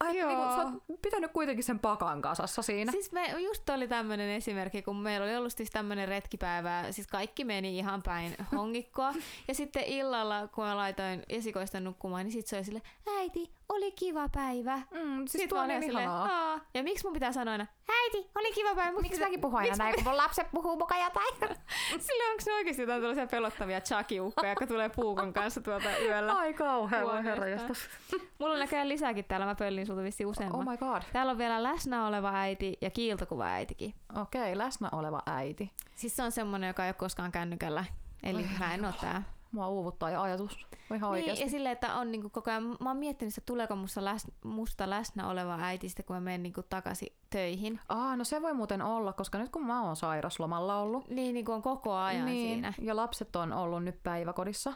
Ai, 0.01 0.17
Joo. 0.17 0.27
niin 0.27 0.39
kun, 0.39 0.55
sä 0.55 0.63
oot 0.63 1.01
pitänyt 1.01 1.31
kuitenkin 1.31 1.63
sen 1.63 1.79
pakan 1.79 2.21
kasassa 2.21 2.61
siinä. 2.61 2.91
Siis 2.91 3.11
me, 3.11 3.27
just 3.39 3.69
oli 3.69 3.87
tämmönen 3.87 4.29
esimerkki, 4.29 4.81
kun 4.81 4.95
meillä 4.95 5.23
oli 5.25 5.35
ollut 5.35 5.53
siis 5.53 5.69
tämmönen 5.69 6.07
retkipäivä, 6.07 6.91
siis 6.91 7.07
kaikki 7.07 7.43
meni 7.43 7.77
ihan 7.77 8.03
päin 8.03 8.35
hongikkoa. 8.57 9.13
ja 9.47 9.53
sitten 9.53 9.83
illalla, 9.83 10.47
kun 10.47 10.63
mä 10.65 10.77
laitoin 10.77 11.23
esikoista 11.29 11.79
nukkumaan, 11.79 12.25
niin 12.25 12.33
sit 12.33 12.47
se 12.47 12.55
oli 12.55 12.65
sille, 12.65 12.81
äiti, 13.17 13.51
oli 13.71 13.91
kiva 13.91 14.29
päivä. 14.29 14.75
Mm, 14.91 15.27
siis 15.27 15.49
tuo 15.49 15.59
on 15.59 15.65
olin 15.65 15.79
niin 15.79 15.91
ihanaa. 15.91 16.51
Aa. 16.51 16.59
Ja 16.73 16.83
miksi 16.83 17.05
mun 17.05 17.13
pitää 17.13 17.31
sanoa 17.31 17.51
aina, 17.51 17.67
äiti, 17.89 18.29
oli 18.35 18.51
kiva 18.53 18.75
päivä. 18.75 19.01
Miksi 19.01 19.21
mäkin 19.21 19.41
puhun 19.41 19.59
aina 19.59 19.75
näin, 19.75 19.95
kun 19.95 20.03
mun 20.03 20.17
lapset 20.17 20.47
puhuu 20.51 20.77
mukaan 20.77 21.01
jotain? 21.01 21.33
Sille 22.07 22.31
onko 22.31 22.43
ne 22.45 22.53
oikeasti 22.53 22.81
jotain 22.81 23.01
tällaisia 23.01 23.27
pelottavia 23.27 23.81
chakiukkoja, 23.81 24.51
jotka 24.51 24.67
tulee 24.67 24.89
puukon 24.89 25.33
kanssa 25.33 25.61
tuolta 25.61 25.97
yöllä? 25.97 26.33
Ai 26.33 26.53
kauhean, 26.53 27.23
herra 27.23 27.47
jästäs. 27.47 27.89
Mulla 28.39 28.53
on 28.53 28.59
näköjään 28.59 28.89
lisääkin 28.89 29.25
täällä, 29.25 29.45
mä 29.45 29.55
pöllin 29.55 29.85
sulta 29.85 30.03
vissiin 30.03 30.27
useamman. 30.27 30.59
Oh 30.59 30.71
my 30.71 30.77
god. 30.77 31.01
Täällä 31.13 31.31
on 31.31 31.37
vielä 31.37 31.63
läsnä 31.63 32.07
oleva 32.07 32.31
äiti 32.33 32.77
ja 32.81 32.89
kiiltokuva 32.89 33.45
äitikin. 33.45 33.93
Okei, 34.21 34.57
läsnä 34.57 34.89
oleva 34.91 35.21
äiti. 35.25 35.71
Siis 35.95 36.15
se 36.15 36.23
on 36.23 36.31
semmonen, 36.31 36.67
joka 36.67 36.83
ei 36.85 36.89
ole 36.89 36.93
koskaan 36.93 37.31
kännykällä. 37.31 37.85
Eli 38.23 38.45
mä 38.59 38.73
en 38.73 38.85
oo 38.85 38.91
tää. 39.01 39.23
Mua 39.51 39.67
uuvuttaa 39.67 40.09
jo 40.11 40.21
ajatus. 40.21 40.51
Ihan 40.57 40.89
Niin, 40.89 41.03
oikeasti. 41.03 41.43
ja 41.43 41.49
silleen, 41.49 41.73
että 41.73 41.95
on 41.95 42.11
niinku 42.11 42.29
koko 42.29 42.51
ajan, 42.51 42.63
mä 42.63 42.89
oon 42.89 42.97
miettinyt, 42.97 43.37
että 43.37 43.45
tuleeko 43.45 43.75
musta, 43.75 44.05
läs, 44.05 44.27
musta 44.43 44.89
läsnä 44.89 45.29
oleva 45.29 45.57
äiti 45.61 45.89
sitten, 45.89 46.05
kun 46.05 46.15
mä 46.15 46.19
menen 46.19 46.43
niinku 46.43 46.63
takaisin 46.63 47.13
töihin. 47.29 47.79
Aa, 47.89 48.15
no 48.15 48.23
se 48.23 48.41
voi 48.41 48.53
muuten 48.53 48.81
olla, 48.81 49.13
koska 49.13 49.37
nyt 49.37 49.49
kun 49.49 49.65
mä 49.65 49.81
oon 49.83 49.95
sairaslomalla 49.95 50.77
ollut, 50.77 51.07
Niin, 51.09 51.33
niin 51.33 51.45
kuin 51.45 51.55
on 51.55 51.61
koko 51.61 51.93
ajan 51.93 52.25
niin, 52.25 52.53
siinä. 52.55 52.73
ja 52.81 52.95
lapset 52.95 53.35
on 53.35 53.53
ollut 53.53 53.83
nyt 53.83 54.03
päiväkodissa, 54.03 54.73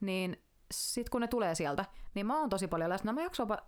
niin 0.00 0.42
sit 0.70 1.08
kun 1.08 1.20
ne 1.20 1.26
tulee 1.26 1.54
sieltä, 1.54 1.84
niin 2.14 2.26
mä 2.26 2.40
oon 2.40 2.48
tosi 2.48 2.68
paljon 2.68 2.90
läsnä. 2.90 3.12
Mä 3.12 3.22
jaksan 3.22 3.44
jopa... 3.44 3.58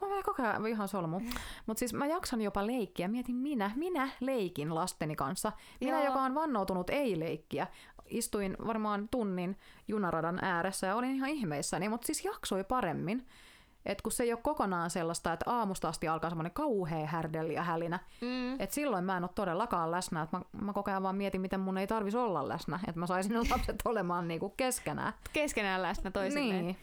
Mä 0.00 0.06
olen 0.06 0.22
koko 0.22 0.42
ajan 0.42 0.66
ihan 0.66 0.88
solmu. 0.88 1.20
Mutta 1.66 1.78
siis 1.78 1.94
mä 1.94 2.06
jaksan 2.06 2.40
jopa 2.42 2.66
leikkiä. 2.66 3.08
Mietin 3.08 3.36
minä, 3.36 3.70
minä 3.76 4.08
leikin 4.20 4.74
lasteni 4.74 5.16
kanssa. 5.16 5.52
Minä, 5.80 5.96
Joo. 5.96 6.04
joka 6.04 6.22
on 6.22 6.34
vannoutunut 6.34 6.90
ei-leikkiä. 6.90 7.66
Istuin 8.06 8.56
varmaan 8.66 9.08
tunnin 9.08 9.58
junaradan 9.88 10.38
ääressä 10.42 10.86
ja 10.86 10.96
olin 10.96 11.14
ihan 11.14 11.30
ihmeissäni, 11.30 11.88
mutta 11.88 12.06
siis 12.06 12.24
jaksoi 12.24 12.64
paremmin. 12.64 13.26
Et 13.86 14.02
kun 14.02 14.12
se 14.12 14.22
ei 14.22 14.32
ole 14.32 14.40
kokonaan 14.42 14.90
sellaista, 14.90 15.32
että 15.32 15.50
aamusta 15.50 15.88
asti 15.88 16.08
alkaa 16.08 16.30
semmoinen 16.30 16.52
kauhea 16.52 17.06
härdelli 17.06 17.54
ja 17.54 17.62
hälinä, 17.62 17.98
Mm. 18.20 18.60
et 18.60 18.70
silloin 18.72 19.04
mä 19.04 19.16
en 19.16 19.24
ole 19.24 19.30
todellakaan 19.34 19.90
läsnä. 19.90 20.22
Et 20.22 20.32
mä, 20.32 20.40
mä 20.52 20.72
koko 20.72 20.90
ajan 20.90 21.02
vaan 21.02 21.16
mietin, 21.16 21.40
miten 21.40 21.60
mun 21.60 21.78
ei 21.78 21.86
tarvisi 21.86 22.16
olla 22.16 22.48
läsnä. 22.48 22.80
Että 22.88 23.00
mä 23.00 23.06
saisin 23.06 23.32
ne 23.32 23.38
lapset 23.50 23.82
olemaan 23.90 24.28
niinku 24.28 24.48
keskenään. 24.48 25.12
Keskenään 25.32 25.82
läsnä 25.82 26.10
toisilleen. 26.10 26.64
Niin. 26.66 26.76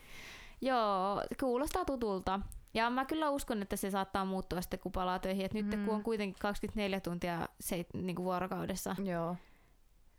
Joo, 0.62 1.22
kuulostaa 1.40 1.86
tutulta. 1.86 2.40
Ja 2.74 2.90
mä 2.90 3.06
kyllä 3.06 3.30
uskon, 3.30 3.62
että 3.62 3.76
se 3.76 3.92
saattaa 3.92 4.26
muuttua 4.26 4.62
sitten, 4.62 4.80
kun 4.80 4.92
palaa 4.92 5.20
töihin. 5.20 5.46
Et 5.46 5.54
nyt 5.54 5.66
Mm. 5.76 5.86
kun 5.86 5.96
on 5.96 6.04
kuitenkin 6.04 6.40
24 6.40 7.00
tuntia 7.00 7.48
se, 7.60 7.86
niin 7.94 8.16
kuin 8.16 8.24
vuorokaudessa 8.24 8.96
Joo. 9.04 9.36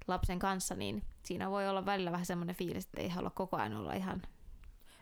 lapsen 0.09 0.39
kanssa, 0.39 0.75
niin 0.75 1.03
siinä 1.23 1.51
voi 1.51 1.69
olla 1.69 1.87
välillä 1.87 2.13
vähän 2.13 2.27
semmoinen 2.27 2.57
fiilis, 2.57 2.85
että 2.85 3.01
ei 3.01 3.09
halua 3.09 3.31
koko 3.31 3.57
ajan 3.57 3.77
olla 3.77 3.93
ihan... 3.93 4.23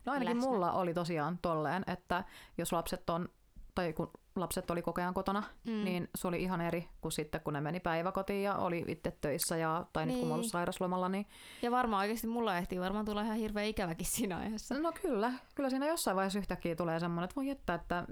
No 0.07 0.13
ainakin 0.13 0.37
läsnä. 0.37 0.51
mulla 0.51 0.73
oli 0.73 0.95
tosiaan 0.95 1.39
tolleen, 1.43 1.85
että 1.87 2.25
jos 2.59 2.73
lapset 2.73 3.11
on, 3.11 3.29
tai 3.75 3.93
kun 3.93 4.11
lapset 4.37 4.71
oli 4.71 4.83
koko 4.83 5.01
ajan 5.01 5.15
kotona, 5.15 5.43
Mm. 5.67 5.85
niin 5.85 6.09
se 6.15 6.29
oli 6.29 6.43
ihan 6.43 6.61
eri 6.61 6.89
kuin 7.01 7.13
sitten 7.13 7.41
kun 7.41 7.53
ne 7.53 7.61
meni 7.61 7.81
päiväkotiin 7.81 8.43
ja 8.43 8.55
oli 8.57 8.85
itse 8.89 9.17
töissä 9.21 9.57
ja, 9.57 9.87
tai 9.93 10.07
nyt 10.07 10.19
kun 10.19 10.29
mä 10.29 10.35
ollut 10.35 10.45
Niin. 10.45 10.51
sairaslomalla, 10.51 11.09
niin 11.09 11.27
Ja 11.63 11.71
varmaan 11.71 12.01
oikeasti 12.01 12.27
mulla 12.27 12.59
ehtii 12.59 12.81
varmaan 12.81 13.05
tulla 13.05 13.23
ihan 13.23 13.37
hirveä 13.37 13.65
ikäväkin 13.65 14.07
siinä 14.07 14.37
ajassa. 14.39 14.79
no 14.79 14.93
kyllä, 15.03 15.33
kyllä 15.55 15.71
siinä 15.71 15.87
jossain 15.87 16.17
vaiheessa 16.17 16.39
yhtäkkiä 16.39 16.77
tulee 16.77 17.01
semmoinen, 17.01 17.25
että 17.25 17.37
voi 17.37 17.47
jättää, 17.47 17.75
että 17.77 18.07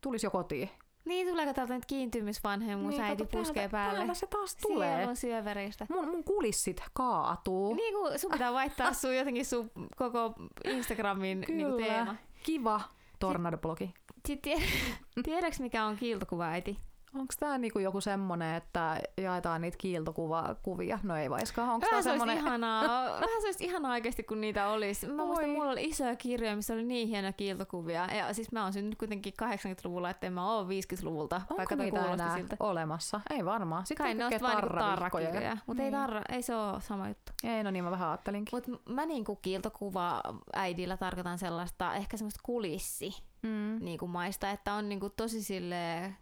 tulisi 0.00 0.26
jo 0.26 0.30
kotiin. 0.30 0.70
Niin, 1.04 1.28
tuleeko 1.28 1.52
täältä 1.54 1.74
nyt 1.74 1.86
kiintymysvanhemmuus, 1.86 2.94
niin, 2.94 3.02
äiti 3.04 3.24
kato, 3.24 3.38
puskee 3.38 3.68
täällä, 3.68 3.70
päälle. 3.70 3.98
Täällä 3.98 4.14
se 4.14 4.26
taas 4.26 4.56
tulee. 4.56 4.96
Sielun 4.96 5.16
syövereistä. 5.16 5.86
Mun, 5.90 6.08
mun 6.08 6.24
kulissit 6.24 6.82
kaatuu. 6.92 7.74
Niin 7.74 7.94
kuin 7.94 8.18
sun 8.18 8.30
pitää 8.30 8.52
vaihtaa 8.52 8.92
sun 8.92 9.16
jotenkin 9.20 9.44
sun 9.46 9.70
koko 9.96 10.34
Instagramin 10.64 11.40
niin 11.48 11.66
kuin 11.70 11.84
teema. 11.84 12.14
Kiva 12.42 12.80
tornadoblogi. 13.18 13.94
Sitten 14.26 14.58
tie- 14.58 14.68
tiedätkö 15.24 15.62
mikä 15.62 15.84
on 15.84 15.96
kiiltokuva 15.96 16.44
äiti? 16.44 16.78
Onko 17.14 17.34
tämä 17.40 17.58
niinku 17.58 17.78
joku 17.78 18.00
semmonen, 18.00 18.54
että 18.54 19.00
jaetaan 19.16 19.60
niitä 19.60 19.76
kiiltokuvia? 19.78 20.98
No 21.02 21.16
ei 21.16 21.30
vaiskaan. 21.30 21.68
Onko 21.68 21.80
tämä 21.86 21.90
Vähän 21.90 22.02
se 22.04 22.10
olisi 22.10 22.20
semmonen... 22.20 22.44
ihanaa, 22.44 22.84
vähän 23.24 23.40
se 23.40 23.46
olisi 23.46 23.64
ihanaa 23.64 23.92
oikeasti, 23.92 24.22
kun 24.22 24.40
niitä 24.40 24.68
olisi. 24.68 25.06
Mä 25.06 25.24
muistan, 25.24 25.50
mulla 25.50 25.70
oli 25.70 25.84
isoja 25.84 26.16
kirjoja, 26.16 26.56
missä 26.56 26.74
oli 26.74 26.84
niin 26.84 27.08
hienoja 27.08 27.32
kiiltokuvia. 27.32 28.06
Ja 28.14 28.34
siis 28.34 28.52
mä 28.52 28.62
oon 28.62 28.72
syntynyt 28.72 28.98
kuitenkin 28.98 29.32
80-luvulla, 29.42 30.10
ettei 30.10 30.30
mä 30.30 30.50
oo 30.52 30.64
50-luvulta, 30.64 31.40
Onko 31.50 31.74
niitä 31.74 32.12
enää 32.12 32.36
siltä. 32.36 32.56
olemassa? 32.60 33.20
Ei 33.30 33.44
varmaan. 33.44 33.86
Sitten 33.86 34.04
Kai 34.04 34.14
ne 34.14 34.24
on 34.24 34.30
kaikkea 34.30 34.48
vaan 34.48 34.62
niinku 34.62 34.78
tarrakirjoja, 34.78 35.56
mutta 35.66 35.82
ei, 35.82 35.90
Niin. 35.90 36.00
tarra, 36.00 36.22
ei 36.28 36.42
se 36.42 36.54
ole 36.56 36.80
sama 36.80 37.08
juttu. 37.08 37.32
Ei, 37.44 37.64
no 37.64 37.70
niin 37.70 37.84
mä 37.84 37.90
vähän 37.90 38.08
ajattelinkin. 38.08 38.56
Mutta 38.56 38.92
mä 38.92 39.06
niinku 39.06 39.36
kiiltokuva 39.36 40.20
äidillä 40.52 40.96
tarkoitan 40.96 41.38
sellaista, 41.38 41.94
ehkä 41.94 42.16
semmoista 42.16 42.40
kulissi 42.42 43.10
Mm. 43.42 43.78
niinku 43.80 44.06
maista, 44.06 44.50
että 44.50 44.74
on 44.74 44.88
niinku 44.88 45.10
tosi 45.10 45.42
sille 45.42 46.14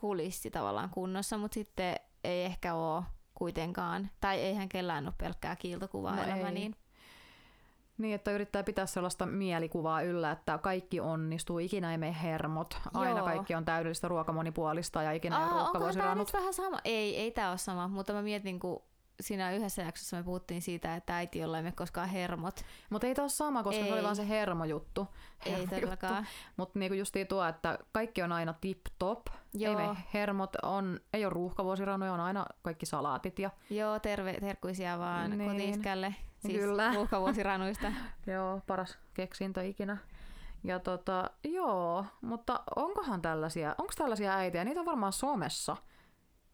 kulissi 0.00 0.50
tavallaan 0.50 0.90
kunnossa, 0.90 1.38
mutta 1.38 1.54
sitten 1.54 1.96
ei 2.24 2.44
ehkä 2.44 2.74
ole 2.74 3.02
kuitenkaan, 3.34 4.10
tai 4.20 4.40
eihän 4.40 4.68
kellään 4.68 5.06
ole 5.06 5.14
pelkkää 5.18 5.56
kiiltokuvaa 5.56 6.16
No 6.16 6.22
elämä, 6.22 6.48
ei. 6.48 6.54
niin 6.54 6.76
Niin, 7.98 8.14
että 8.14 8.30
yrittää 8.30 8.62
pitää 8.62 8.86
sellaista 8.86 9.26
mielikuvaa 9.26 10.02
yllä, 10.02 10.30
että 10.30 10.58
kaikki 10.58 11.00
onnistuu, 11.00 11.58
ikinä 11.58 11.92
ei 11.92 11.98
mene 11.98 12.16
hermot, 12.22 12.78
aina 12.94 13.18
Joo. 13.18 13.26
kaikki 13.26 13.54
on 13.54 13.64
täydellistä 13.64 14.08
ruokamonipuolista 14.08 15.02
ja 15.02 15.12
ikinä 15.12 15.36
ei 15.36 15.42
Aa, 15.42 15.50
ruoka 15.50 15.66
onko 15.66 15.80
voisi 15.80 15.98
tämä 15.98 16.14
nyt 16.14 16.32
vähän 16.32 16.54
sama? 16.54 16.78
Ei, 16.84 17.16
ei 17.16 17.30
tämä 17.30 17.48
ole 17.50 17.58
sama, 17.58 17.88
mutta 17.88 18.12
mä 18.12 18.22
mietin, 18.22 18.60
kun 18.60 18.82
siinä 19.20 19.52
yhdessä 19.52 19.82
jaksossa 19.82 20.16
me 20.16 20.22
puhuttiin 20.22 20.62
siitä, 20.62 20.94
että 20.96 21.16
äiti 21.16 21.38
jolla 21.38 21.56
ei 21.56 21.62
mene 21.62 21.74
koskaan 21.76 22.08
hermot. 22.08 22.64
Mutta 22.90 23.06
ei 23.06 23.14
tämä 23.14 23.24
ole 23.24 23.30
sama, 23.30 23.62
koska 23.62 23.80
se 23.80 23.86
Ei. 23.86 23.92
oli 23.92 24.02
vaan 24.02 24.16
se 24.16 24.28
hermojuttu. 24.28 25.08
Ei 25.46 25.66
todellakaan. 25.66 26.26
Mutta 26.56 26.78
niinku 26.78 26.94
justiin 26.94 27.26
tuo, 27.26 27.44
että 27.44 27.78
kaikki 27.92 28.22
on 28.22 28.32
aina 28.32 28.54
tip-top. 28.60 29.26
Joo. 29.54 29.78
Ei 29.80 29.86
me 29.88 29.96
hermot, 30.14 30.56
on, 30.62 31.00
ei 31.12 31.24
ole 31.24 31.32
ruuhkavuosiranoja, 31.32 32.12
on 32.12 32.20
aina 32.20 32.46
kaikki 32.62 32.86
salaatit 32.86 33.38
ja 33.38 33.50
Joo, 33.70 33.98
terve, 33.98 34.36
terkkuisia 34.40 34.98
vaan 34.98 35.38
Niin. 35.38 35.50
kotiiskälle. 35.50 36.14
Siis 36.38 36.58
Kyllä. 36.60 36.92
ruuhkavuosiranuista. 36.96 37.92
Joo, 38.26 38.60
paras 38.66 38.98
keksintö 39.14 39.64
ikinä. 39.64 39.96
Ja 40.64 40.78
tota, 40.78 41.30
joo, 41.44 42.04
mutta 42.20 42.62
onkohan 42.76 43.22
tällaisia, 43.22 43.74
onko 43.78 43.92
tällaisia 43.96 44.34
äitiä? 44.34 44.64
Niitä 44.64 44.80
on 44.80 44.86
varmaan 44.86 45.12
somessa. 45.12 45.76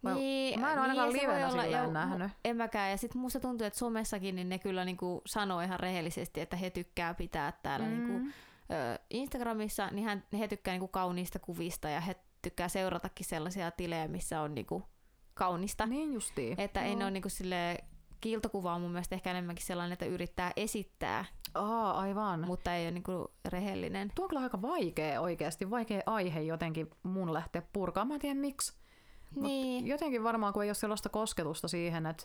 Vai- 0.07 0.15
Niin, 0.15 0.61
Mä 0.61 0.73
en 0.73 0.79
ainakaan 0.79 1.09
niin, 1.09 1.23
livenä 1.23 1.39
olla, 1.49 1.63
silleen 1.63 1.85
ja 1.85 1.87
nähnyt. 1.87 2.31
En 2.45 2.57
mäkään. 2.57 2.91
Ja 2.91 2.97
sitten 2.97 3.21
musta 3.21 3.41
tuntuu, 3.41 3.67
että 3.67 3.79
somessakin 3.79 4.37
niin 4.37 4.49
ne 4.49 4.59
kyllä 4.59 4.85
niinku 4.85 5.23
sanoo 5.27 5.61
ihan 5.61 5.81
rehellisesti, 5.81 6.41
että 6.41 6.57
he 6.57 6.71
tykkää 6.71 7.15
pitää 7.15 7.53
täällä 7.63 7.87
mm. 7.87 7.93
niinku, 7.93 8.31
ö, 8.71 8.99
Instagramissa, 9.11 9.89
niin 9.91 10.05
hän, 10.05 10.25
he 10.39 10.49
tykkää 10.49 10.75
niinku 10.75 10.89
kauniista 10.89 11.39
kuvista 11.39 11.89
ja 11.89 12.01
he 12.01 12.17
tykkää 12.43 12.69
seuratakin 12.69 13.27
sellaisia 13.27 13.71
tilejä, 13.71 14.09
missä 14.09 14.41
on 14.41 14.55
niinku 14.55 14.83
kaunista. 15.35 15.87
Niin 15.87 16.15
justiin. 16.15 16.61
Että 16.61 16.83
ei 16.83 16.97
ne 16.97 17.05
ole 17.05 17.11
niinku 17.11 17.29
sille 17.29 17.79
kiiltokuva 18.21 18.75
on 18.75 18.81
mun 18.81 18.91
mielestä 18.91 19.15
ehkä 19.15 19.31
enemmänkin 19.31 19.67
sellainen, 19.67 19.93
että 19.93 20.05
yrittää 20.05 20.53
esittää, 20.57 21.25
Aa, 21.55 21.99
aivan. 22.01 22.47
mutta 22.47 22.75
ei 22.75 22.85
ole 22.85 22.91
niinku 22.91 23.31
rehellinen. 23.49 24.13
Tuo 24.15 24.25
on 24.25 24.29
kyllä 24.29 24.43
aika 24.43 24.63
vaikea 24.63 25.21
oikeasti, 25.21 25.71
vaikea 25.71 26.03
aihe 26.07 26.41
jotenkin 26.41 26.91
mun 27.03 27.35
lähteä 27.35 27.63
purkaa. 27.73 28.05
Mä 28.05 28.15
en 28.15 28.21
tiedä 28.21 28.41
miksi. 28.41 28.73
Mut 29.37 29.45
Niin. 29.45 29.87
Jotenkin 29.87 30.25
varmaan, 30.25 30.53
kun 30.53 30.63
ei 30.63 30.69
ole 30.69 30.75
sellaista 30.75 31.09
kosketusta 31.09 31.69
siihen, 31.69 32.07
että 32.07 32.25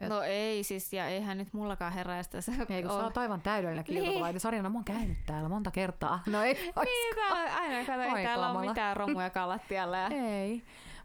et- 0.00 0.08
No 0.08 0.22
ei 0.22 0.64
siis, 0.64 0.92
ja 0.92 1.08
eihän 1.08 1.38
nyt 1.38 1.52
mullakaan 1.52 1.92
heräistä 1.92 2.40
se 2.40 2.52
ei 2.68 2.82
kun 2.82 2.90
sä 2.90 2.96
ole. 2.96 3.04
oot 3.04 3.18
aivan 3.18 3.40
täydellinen 3.40 3.84
kiiltokuva. 3.84 4.26
Niin. 4.26 4.40
Sarjana, 4.40 4.68
mä 4.68 4.78
oon 4.78 4.84
käynyt 4.84 5.18
täällä 5.26 5.48
monta 5.48 5.70
kertaa. 5.70 6.22
No 6.26 6.42
ei, 6.42 6.54
Niin, 6.54 7.14
tää 7.14 7.32
on 7.32 7.50
aina 7.62 7.84
kato, 7.84 8.16
ei 8.16 8.24
täällä 8.24 8.50
ole 8.50 8.68
mitään 8.68 8.96
romuja 8.96 9.30
lattialla. 9.48 9.96
Ja... 9.96 10.08
Ei, 10.08 10.62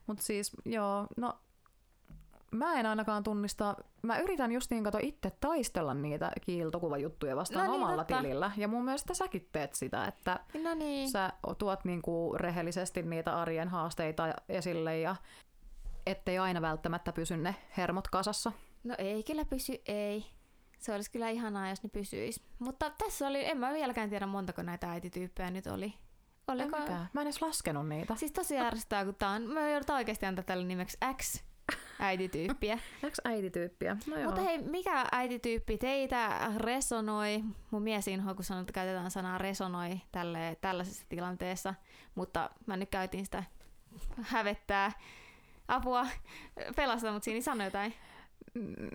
mutta 0.07 0.23
siis 0.23 0.51
joo, 0.65 1.07
no 1.17 1.33
mä 2.55 2.73
en 2.79 2.85
ainakaan 2.85 3.23
tunnista, 3.23 3.75
mä 4.01 4.17
yritän 4.17 4.51
just 4.51 4.71
niin 4.71 4.83
kato 4.83 4.97
itse 5.01 5.31
taistella 5.39 5.93
niitä 5.93 6.31
kiiltokuvajuttuja 6.41 7.35
vastaan 7.35 7.65
No 7.65 7.71
niin, 7.71 7.81
omalla 7.83 8.03
totta. 8.03 8.21
tilillä. 8.21 8.51
Ja 8.57 8.67
mun 8.67 8.85
mielestä 8.85 9.13
säkin 9.13 9.49
teet 9.51 9.73
sitä, 9.73 10.05
että 10.05 10.39
No 10.63 10.73
niin. 10.73 11.09
sä 11.11 11.33
tuot 11.57 11.85
niinku 11.85 12.33
rehellisesti 12.37 13.01
niitä 13.03 13.39
arjen 13.41 13.67
haasteita 13.67 14.33
esille 14.49 14.99
ja 14.99 15.15
ettei 16.05 16.37
aina 16.37 16.61
välttämättä 16.61 17.11
pysy 17.11 17.37
ne 17.37 17.55
hermot 17.77 18.07
kasassa. 18.07 18.51
No 18.83 18.95
ei 18.97 19.23
kyllä 19.23 19.45
pysy, 19.45 19.81
ei. 19.85 20.25
Se 20.79 20.93
olisi 20.93 21.11
kyllä 21.11 21.29
ihanaa, 21.29 21.69
jos 21.69 21.83
ne 21.83 21.89
pysyis. 21.89 22.43
Mutta 22.59 22.89
tässä 22.89 23.27
oli, 23.27 23.45
en 23.45 23.57
mä 23.57 23.73
vieläkään 23.73 24.09
tiedä 24.09 24.25
montako 24.25 24.61
näitä 24.61 24.91
äitityyppejä 24.91 25.51
nyt 25.51 25.67
oli. 25.67 25.93
Oliko? 26.47 26.77
Mä 27.13 27.21
en 27.21 27.27
edes 27.27 27.41
laskenut 27.41 27.89
niitä. 27.89 28.15
Siis 28.15 28.31
tosi 28.31 28.57
ärsyttää, 28.59 29.05
kun 29.05 29.15
tää 29.15 29.29
on, 29.29 29.41
me 29.41 29.71
joudutaan 29.71 29.97
oikeasti 29.97 30.25
antaa 30.25 30.43
tälle 30.43 30.63
nimeksi 30.65 30.97
X 31.21 31.43
äitityyppiä. 31.99 32.79
Onko 33.03 33.15
äitityyppiä? 33.25 33.97
No 34.07 34.15
joo. 34.15 34.25
Mutta 34.25 34.41
hei, 34.41 34.57
mikä 34.57 35.05
äitityyppi 35.11 35.77
teitä 35.77 36.51
resonoi? 36.57 37.43
Mun 37.71 37.81
mies 37.81 38.07
inhoa, 38.07 38.33
kun 38.33 38.43
sanoo, 38.43 38.61
että 38.61 38.73
käytetään 38.73 39.11
sanaa 39.11 39.37
resonoi 39.37 40.01
tälle, 40.11 40.57
tällaisessa 40.61 41.05
tilanteessa. 41.09 41.73
Mutta 42.15 42.49
mä 42.65 42.77
nyt 42.77 42.89
käytin 42.89 43.25
sitä 43.25 43.43
hävettää 44.21 44.91
apua 45.67 46.07
pelastaa 46.75 47.13
mut 47.13 47.23
siinä, 47.23 47.35
niin 47.35 47.43
sano 47.43 47.63
jotain. 47.63 47.93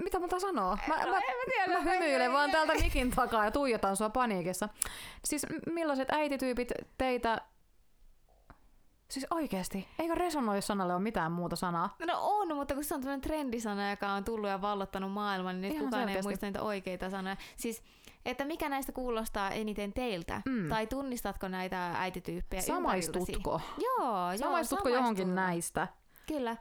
Mitä 0.05 0.19
multa 0.19 0.41
sanoo? 0.41 0.79
Mä, 0.89 1.05
No, 1.05 1.11
mä, 1.11 1.19
en 1.19 1.37
mä 1.37 1.53
tiedä. 1.55 1.73
mä 1.81 1.93
hymyilen 1.93 2.33
vaan 2.33 2.51
täältä 2.51 2.75
mikin 2.75 3.11
takaa 3.11 3.45
ja 3.45 3.51
tuijotan 3.51 3.97
sua 3.97 4.11
paniikissa. 4.11 4.69
Siis 5.25 5.47
millaiset 5.67 6.11
äitityypit 6.13 6.73
teitä... 6.99 7.41
Siis 9.11 9.27
oikeesti, 9.31 9.89
eikö 9.99 10.15
resonoi 10.15 10.63
sanalle 10.63 10.95
ole 10.95 11.03
mitään 11.03 11.33
muuta 11.33 11.57
sanaa? 11.57 11.97
No 12.07 12.19
on, 12.21 12.57
mutta 12.57 12.75
kun 12.75 12.85
se 12.85 12.95
on 12.95 13.01
tämmöinen 13.01 13.21
trendisana, 13.21 13.91
joka 13.91 14.13
on 14.13 14.25
tullut 14.25 14.51
ja 14.51 14.61
vallottanut 14.61 15.13
maailman, 15.13 15.61
niin 15.61 15.73
nyt 15.73 15.83
kukaan 15.83 16.03
selkeästi. 16.03 16.19
ei 16.19 16.23
muista 16.23 16.47
niitä 16.47 16.63
oikeita 16.63 17.11
sanoja. 17.11 17.37
Siis, 17.57 17.83
että 18.25 18.45
mikä 18.45 18.69
näistä 18.69 18.93
kuulostaa 18.93 19.51
eniten 19.51 19.93
teiltä? 19.93 20.43
Mm. 20.47 20.69
Tai 20.69 20.87
tunnistatko 20.87 21.49
näitä 21.49 21.93
äitityyppejä? 21.93 22.63
Samaistutko? 22.63 23.61
Joo, 23.79 24.03
joo. 24.09 24.39
Samaistutko 24.39 24.89
johonkin 24.89 25.35
näistä? 25.35 25.89
Kyllä. 26.27 26.57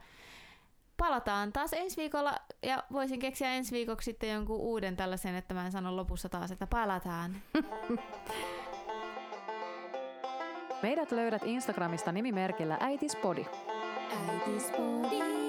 Palataan 0.96 1.52
taas 1.52 1.72
ensi 1.72 1.96
viikolla 1.96 2.34
ja 2.62 2.84
voisin 2.92 3.18
keksiä 3.20 3.54
ensi 3.54 3.72
viikoksi 3.72 4.04
sitten 4.04 4.30
jonkun 4.30 4.56
uuden 4.56 4.96
tällaisen, 4.96 5.34
että 5.34 5.54
mä 5.54 5.66
en 5.66 5.72
sano 5.72 5.96
lopussa 5.96 6.28
taas, 6.28 6.50
että 6.50 6.66
palataan. 6.66 7.36
Meidät 10.82 11.12
löydät 11.12 11.42
Instagramista 11.44 12.12
nimimerkillä 12.12 12.76
äitispodi. 12.80 13.46
Äitispodi. 14.28 15.39